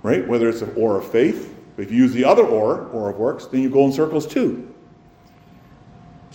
Right? 0.02 0.26
Whether 0.26 0.48
it's 0.48 0.62
an 0.62 0.72
oar 0.76 0.98
of 0.98 1.11
faith, 1.11 1.52
if 1.76 1.90
you 1.90 1.98
use 1.98 2.12
the 2.12 2.24
other 2.24 2.44
oar, 2.44 2.88
oar 2.88 3.11
of 3.11 3.16
works, 3.16 3.46
then 3.46 3.62
you 3.62 3.70
go 3.70 3.85
in 3.87 3.92
circles 3.92 4.26
too. 4.26 4.72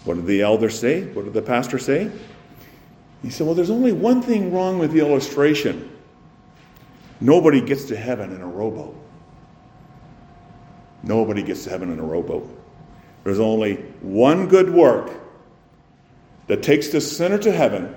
What 0.03 0.15
did 0.15 0.25
the 0.25 0.41
elder 0.41 0.69
say? 0.69 1.03
What 1.13 1.25
did 1.25 1.33
the 1.33 1.41
pastor 1.41 1.77
say? 1.77 2.11
He 3.21 3.29
said, 3.29 3.45
Well, 3.45 3.55
there's 3.55 3.69
only 3.69 3.91
one 3.91 4.21
thing 4.21 4.53
wrong 4.53 4.79
with 4.79 4.91
the 4.91 4.99
illustration. 4.99 5.91
Nobody 7.19 7.61
gets 7.61 7.85
to 7.85 7.97
heaven 7.97 8.33
in 8.33 8.41
a 8.41 8.47
rowboat. 8.47 8.95
Nobody 11.03 11.41
gets 11.41 11.63
to 11.63 11.69
heaven 11.69 11.91
in 11.91 11.99
a 11.99 12.03
rowboat. 12.03 12.49
There's 13.23 13.39
only 13.39 13.75
one 14.01 14.47
good 14.47 14.69
work 14.69 15.11
that 16.47 16.63
takes 16.63 16.89
the 16.89 17.01
sinner 17.01 17.37
to 17.39 17.51
heaven. 17.51 17.93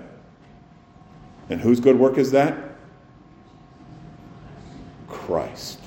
And 1.48 1.61
whose 1.61 1.81
good 1.81 1.98
work 1.98 2.18
is 2.18 2.33
that? 2.33 2.57
Christ. 5.09 5.79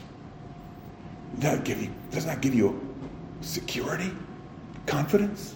Does 1.44 1.58
that 1.58 1.66
give 1.66 1.82
you, 1.82 1.92
doesn't 2.10 2.30
that 2.30 2.40
give 2.40 2.56
you 2.56 2.80
security? 3.42 4.14
Confidence? 4.86 5.56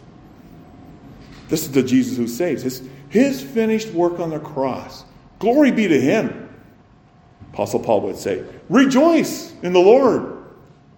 This 1.48 1.64
is 1.64 1.72
the 1.72 1.82
Jesus 1.82 2.18
who 2.18 2.28
saves. 2.28 2.62
His, 2.62 2.90
his 3.08 3.42
finished 3.42 3.94
work 3.94 4.20
on 4.20 4.30
the 4.30 4.40
cross. 4.40 5.06
Glory 5.40 5.72
be 5.72 5.88
to 5.88 5.98
him. 5.98 6.50
Apostle 7.54 7.80
Paul 7.80 8.02
would 8.02 8.18
say, 8.18 8.44
Rejoice 8.68 9.54
in 9.64 9.72
the 9.72 9.80
Lord. 9.80 10.44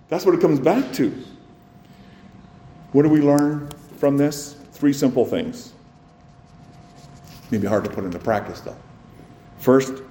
That's 0.08 0.26
what 0.26 0.34
it 0.34 0.42
comes 0.42 0.60
back 0.60 0.92
to. 0.94 1.16
What 2.92 3.04
do 3.04 3.10
we 3.10 3.22
learn 3.22 3.70
from 3.98 4.18
this? 4.18 4.56
Three 4.72 4.94
simple 4.94 5.24
things. 5.24 5.72
Maybe 7.52 7.68
hard 7.68 7.84
to 7.84 7.92
put 7.92 8.06
into 8.06 8.18
practice, 8.18 8.62
though. 8.62 8.78
First, 9.60 10.02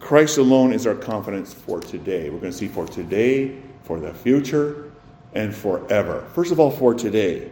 Christ 0.00 0.36
alone 0.36 0.74
is 0.74 0.86
our 0.86 0.94
confidence 0.94 1.54
for 1.54 1.80
today. 1.80 2.28
We're 2.28 2.40
going 2.40 2.52
to 2.52 2.58
see 2.58 2.68
for 2.68 2.86
today, 2.86 3.56
for 3.84 4.00
the 4.00 4.12
future, 4.12 4.92
and 5.34 5.54
forever. 5.54 6.26
First 6.34 6.52
of 6.52 6.60
all, 6.60 6.70
for 6.70 6.94
today. 6.94 7.50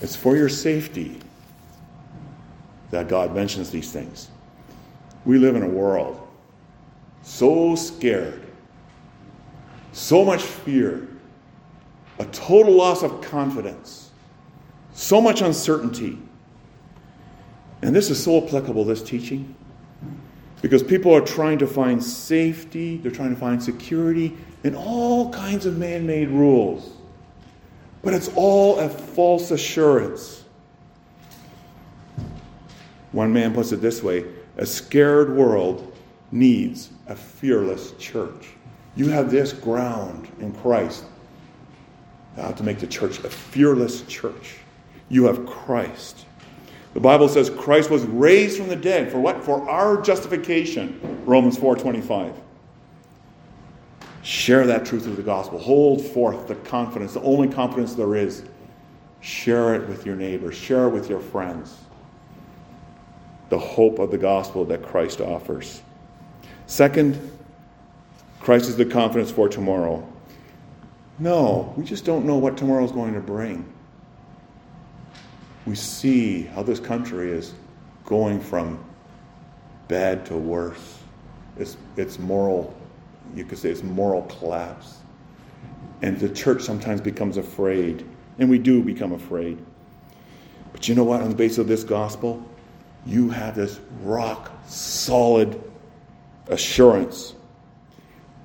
It's 0.00 0.16
for 0.16 0.36
your 0.36 0.48
safety 0.48 1.18
that 2.90 3.08
God 3.08 3.34
mentions 3.34 3.70
these 3.70 3.92
things. 3.92 4.28
We 5.24 5.38
live 5.38 5.56
in 5.56 5.62
a 5.62 5.68
world 5.68 6.20
so 7.22 7.74
scared, 7.74 8.46
so 9.92 10.24
much 10.24 10.42
fear, 10.42 11.08
a 12.18 12.26
total 12.26 12.74
loss 12.74 13.02
of 13.02 13.22
confidence, 13.22 14.10
so 14.92 15.20
much 15.20 15.40
uncertainty. 15.40 16.18
And 17.82 17.94
this 17.96 18.10
is 18.10 18.22
so 18.22 18.44
applicable, 18.44 18.84
this 18.84 19.02
teaching, 19.02 19.54
because 20.64 20.82
people 20.82 21.14
are 21.14 21.20
trying 21.20 21.58
to 21.58 21.66
find 21.66 22.02
safety, 22.02 22.96
they're 22.96 23.12
trying 23.12 23.28
to 23.28 23.38
find 23.38 23.62
security 23.62 24.34
in 24.62 24.74
all 24.74 25.30
kinds 25.30 25.66
of 25.66 25.76
man 25.76 26.06
made 26.06 26.30
rules. 26.30 26.90
But 28.02 28.14
it's 28.14 28.30
all 28.34 28.78
a 28.78 28.88
false 28.88 29.50
assurance. 29.50 30.42
One 33.12 33.30
man 33.30 33.52
puts 33.52 33.72
it 33.72 33.82
this 33.82 34.02
way 34.02 34.24
a 34.56 34.64
scared 34.64 35.36
world 35.36 35.94
needs 36.32 36.88
a 37.08 37.14
fearless 37.14 37.92
church. 37.98 38.46
You 38.96 39.08
have 39.08 39.30
this 39.30 39.52
ground 39.52 40.28
in 40.40 40.54
Christ. 40.54 41.04
Now 42.38 42.52
to 42.52 42.62
make 42.62 42.78
the 42.78 42.86
church 42.86 43.18
a 43.18 43.28
fearless 43.28 44.00
church. 44.06 44.56
You 45.10 45.24
have 45.24 45.44
Christ. 45.44 46.23
The 46.94 47.00
Bible 47.00 47.28
says 47.28 47.50
Christ 47.50 47.90
was 47.90 48.04
raised 48.04 48.56
from 48.56 48.68
the 48.68 48.76
dead 48.76 49.10
for 49.10 49.18
what? 49.18 49.42
For 49.42 49.68
our 49.68 50.00
justification. 50.00 51.22
Romans 51.26 51.58
4:25. 51.58 52.32
Share 54.22 54.66
that 54.66 54.86
truth 54.86 55.06
of 55.06 55.16
the 55.16 55.22
gospel. 55.22 55.58
Hold 55.58 56.00
forth 56.00 56.46
the 56.46 56.54
confidence, 56.54 57.12
the 57.12 57.20
only 57.20 57.48
confidence 57.48 57.94
there 57.94 58.14
is. 58.14 58.44
Share 59.20 59.74
it 59.74 59.88
with 59.88 60.06
your 60.06 60.16
neighbors, 60.16 60.54
share 60.54 60.86
it 60.86 60.90
with 60.90 61.10
your 61.10 61.20
friends. 61.20 61.76
The 63.48 63.58
hope 63.58 63.98
of 63.98 64.10
the 64.10 64.18
gospel 64.18 64.64
that 64.66 64.82
Christ 64.82 65.20
offers. 65.20 65.82
Second, 66.66 67.18
Christ 68.40 68.68
is 68.68 68.76
the 68.76 68.84
confidence 68.84 69.30
for 69.30 69.48
tomorrow. 69.48 70.06
No, 71.18 71.72
we 71.76 71.84
just 71.84 72.04
don't 72.04 72.24
know 72.24 72.36
what 72.36 72.56
tomorrow 72.56 72.84
is 72.84 72.92
going 72.92 73.14
to 73.14 73.20
bring. 73.20 73.73
We 75.66 75.74
see 75.74 76.42
how 76.42 76.62
this 76.62 76.80
country 76.80 77.30
is 77.30 77.54
going 78.04 78.40
from 78.40 78.84
bad 79.88 80.26
to 80.26 80.36
worse. 80.36 80.98
It's, 81.56 81.76
it's 81.96 82.18
moral 82.18 82.74
you 83.34 83.44
could 83.44 83.58
say 83.58 83.70
it's 83.70 83.82
moral 83.82 84.22
collapse. 84.22 84.98
And 86.02 86.18
the 86.18 86.28
church 86.28 86.62
sometimes 86.62 87.00
becomes 87.00 87.36
afraid, 87.36 88.06
and 88.38 88.50
we 88.50 88.58
do 88.58 88.82
become 88.82 89.12
afraid. 89.12 89.58
But 90.72 90.88
you 90.88 90.94
know 90.94 91.04
what? 91.04 91.22
On 91.22 91.28
the 91.28 91.34
basis 91.34 91.58
of 91.58 91.68
this 91.68 91.84
gospel, 91.84 92.44
you 93.06 93.30
have 93.30 93.54
this 93.54 93.80
rock 94.02 94.50
solid 94.66 95.62
assurance. 96.48 97.34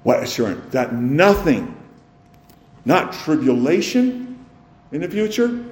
What 0.04 0.24
assurance? 0.24 0.72
That 0.72 0.94
nothing, 0.94 1.76
not 2.86 3.14
tribulation 3.14 4.46
in 4.92 5.02
the 5.02 5.10
future, 5.10 5.66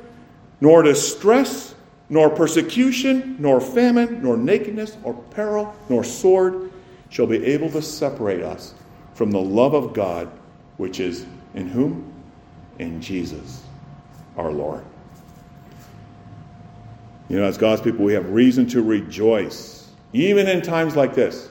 nor 0.62 0.84
distress, 0.84 1.76
nor 2.10 2.30
persecution, 2.30 3.36
nor 3.40 3.60
famine, 3.60 4.22
nor 4.24 4.38
nakedness, 4.38 4.98
or 5.04 5.14
peril, 5.14 5.76
nor 5.90 6.04
sword 6.04 6.72
shall 7.10 7.28
be 7.28 7.44
able 7.46 7.70
to 7.72 7.82
separate 7.82 8.42
us 8.42 8.74
from 9.14 9.32
the 9.32 9.40
love 9.40 9.74
of 9.74 9.94
God, 9.94 10.30
which 10.78 11.00
is 11.00 11.26
in 11.54 11.68
whom? 11.68 12.14
In 12.80 13.02
Jesus, 13.02 13.64
our 14.38 14.52
Lord. 14.52 14.86
You 17.30 17.38
know, 17.38 17.44
as 17.44 17.58
God's 17.58 17.82
people, 17.82 18.06
we 18.06 18.14
have 18.14 18.30
reason 18.30 18.68
to 18.68 18.82
rejoice, 18.82 19.90
even 20.14 20.48
in 20.48 20.62
times 20.62 20.96
like 20.96 21.14
this, 21.14 21.50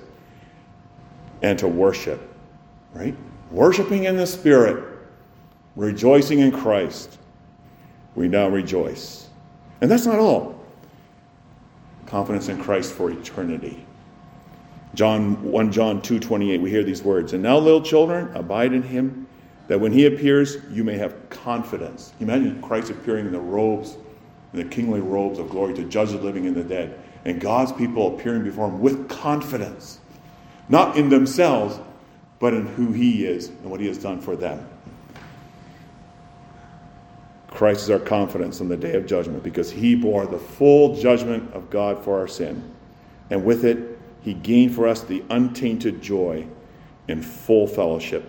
and 1.42 1.58
to 1.58 1.68
worship, 1.68 2.20
right? 2.94 3.14
Worshiping 3.50 4.04
in 4.04 4.16
the 4.16 4.26
Spirit, 4.26 4.82
rejoicing 5.74 6.38
in 6.38 6.50
Christ. 6.50 7.18
We 8.16 8.28
now 8.28 8.48
rejoice. 8.48 9.28
And 9.80 9.90
that's 9.90 10.06
not 10.06 10.18
all. 10.18 10.58
Confidence 12.06 12.48
in 12.48 12.60
Christ 12.60 12.92
for 12.92 13.10
eternity. 13.10 13.84
John 14.94 15.42
1 15.42 15.70
John 15.70 16.00
2:28 16.00 16.62
we 16.62 16.70
hear 16.70 16.82
these 16.82 17.02
words 17.02 17.34
and 17.34 17.42
now 17.42 17.58
little 17.58 17.82
children 17.82 18.30
abide 18.34 18.72
in 18.72 18.82
him 18.82 19.26
that 19.68 19.78
when 19.78 19.92
he 19.92 20.06
appears 20.06 20.56
you 20.70 20.82
may 20.84 20.96
have 20.96 21.28
confidence. 21.28 22.12
Imagine 22.20 22.62
Christ 22.62 22.90
appearing 22.90 23.26
in 23.26 23.32
the 23.32 23.40
robes 23.40 23.96
in 24.54 24.60
the 24.60 24.64
kingly 24.64 25.00
robes 25.00 25.38
of 25.38 25.50
glory 25.50 25.74
to 25.74 25.84
judge 25.84 26.12
the 26.12 26.18
living 26.18 26.46
and 26.46 26.56
the 26.56 26.64
dead 26.64 26.98
and 27.26 27.38
God's 27.40 27.72
people 27.72 28.14
appearing 28.14 28.44
before 28.44 28.68
him 28.68 28.80
with 28.80 29.08
confidence 29.08 29.98
not 30.70 30.96
in 30.96 31.10
themselves 31.10 31.78
but 32.38 32.54
in 32.54 32.66
who 32.66 32.92
he 32.92 33.26
is 33.26 33.48
and 33.48 33.70
what 33.70 33.80
he 33.80 33.86
has 33.86 33.98
done 33.98 34.20
for 34.20 34.36
them. 34.36 34.66
Christ 37.48 37.82
is 37.82 37.90
our 37.90 37.98
confidence 37.98 38.60
on 38.60 38.68
the 38.68 38.76
day 38.76 38.94
of 38.94 39.06
judgment 39.06 39.42
because 39.42 39.70
he 39.70 39.94
bore 39.94 40.26
the 40.26 40.38
full 40.38 40.96
judgment 40.96 41.54
of 41.54 41.70
God 41.70 42.02
for 42.04 42.18
our 42.18 42.28
sin 42.28 42.74
and 43.30 43.44
with 43.44 43.64
it 43.64 43.98
he 44.22 44.34
gained 44.34 44.74
for 44.74 44.88
us 44.88 45.02
the 45.02 45.22
untainted 45.30 46.02
joy 46.02 46.46
in 47.06 47.22
full 47.22 47.66
fellowship 47.66 48.28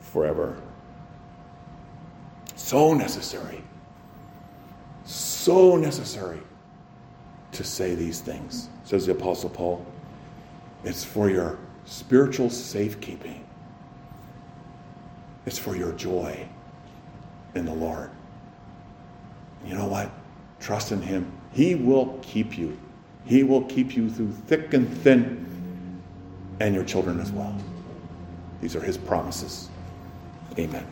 forever. 0.00 0.60
So 2.56 2.92
necessary. 2.92 3.62
So 5.04 5.76
necessary 5.76 6.40
to 7.52 7.64
say 7.64 7.94
these 7.94 8.20
things, 8.20 8.68
says 8.84 9.06
the 9.06 9.12
Apostle 9.12 9.50
Paul. 9.50 9.84
It's 10.84 11.04
for 11.04 11.30
your 11.30 11.58
spiritual 11.86 12.50
safekeeping, 12.50 13.44
it's 15.46 15.58
for 15.58 15.74
your 15.74 15.92
joy 15.92 16.46
in 17.54 17.64
the 17.64 17.74
Lord. 17.74 18.10
You 19.66 19.74
know 19.74 19.86
what? 19.86 20.10
Trust 20.60 20.92
in 20.92 21.02
Him. 21.02 21.30
He 21.52 21.74
will 21.74 22.18
keep 22.22 22.56
you 22.56 22.76
he 23.24 23.42
will 23.44 23.62
keep 23.62 23.96
you 23.96 24.10
through 24.10 24.32
thick 24.32 24.74
and 24.74 24.88
thin, 24.98 25.46
and 26.58 26.74
your 26.74 26.84
children 26.84 27.20
as 27.20 27.30
well. 27.30 27.56
These 28.60 28.76
are 28.76 28.80
His 28.80 28.98
promises. 28.98 29.68
Amen. 30.58 30.86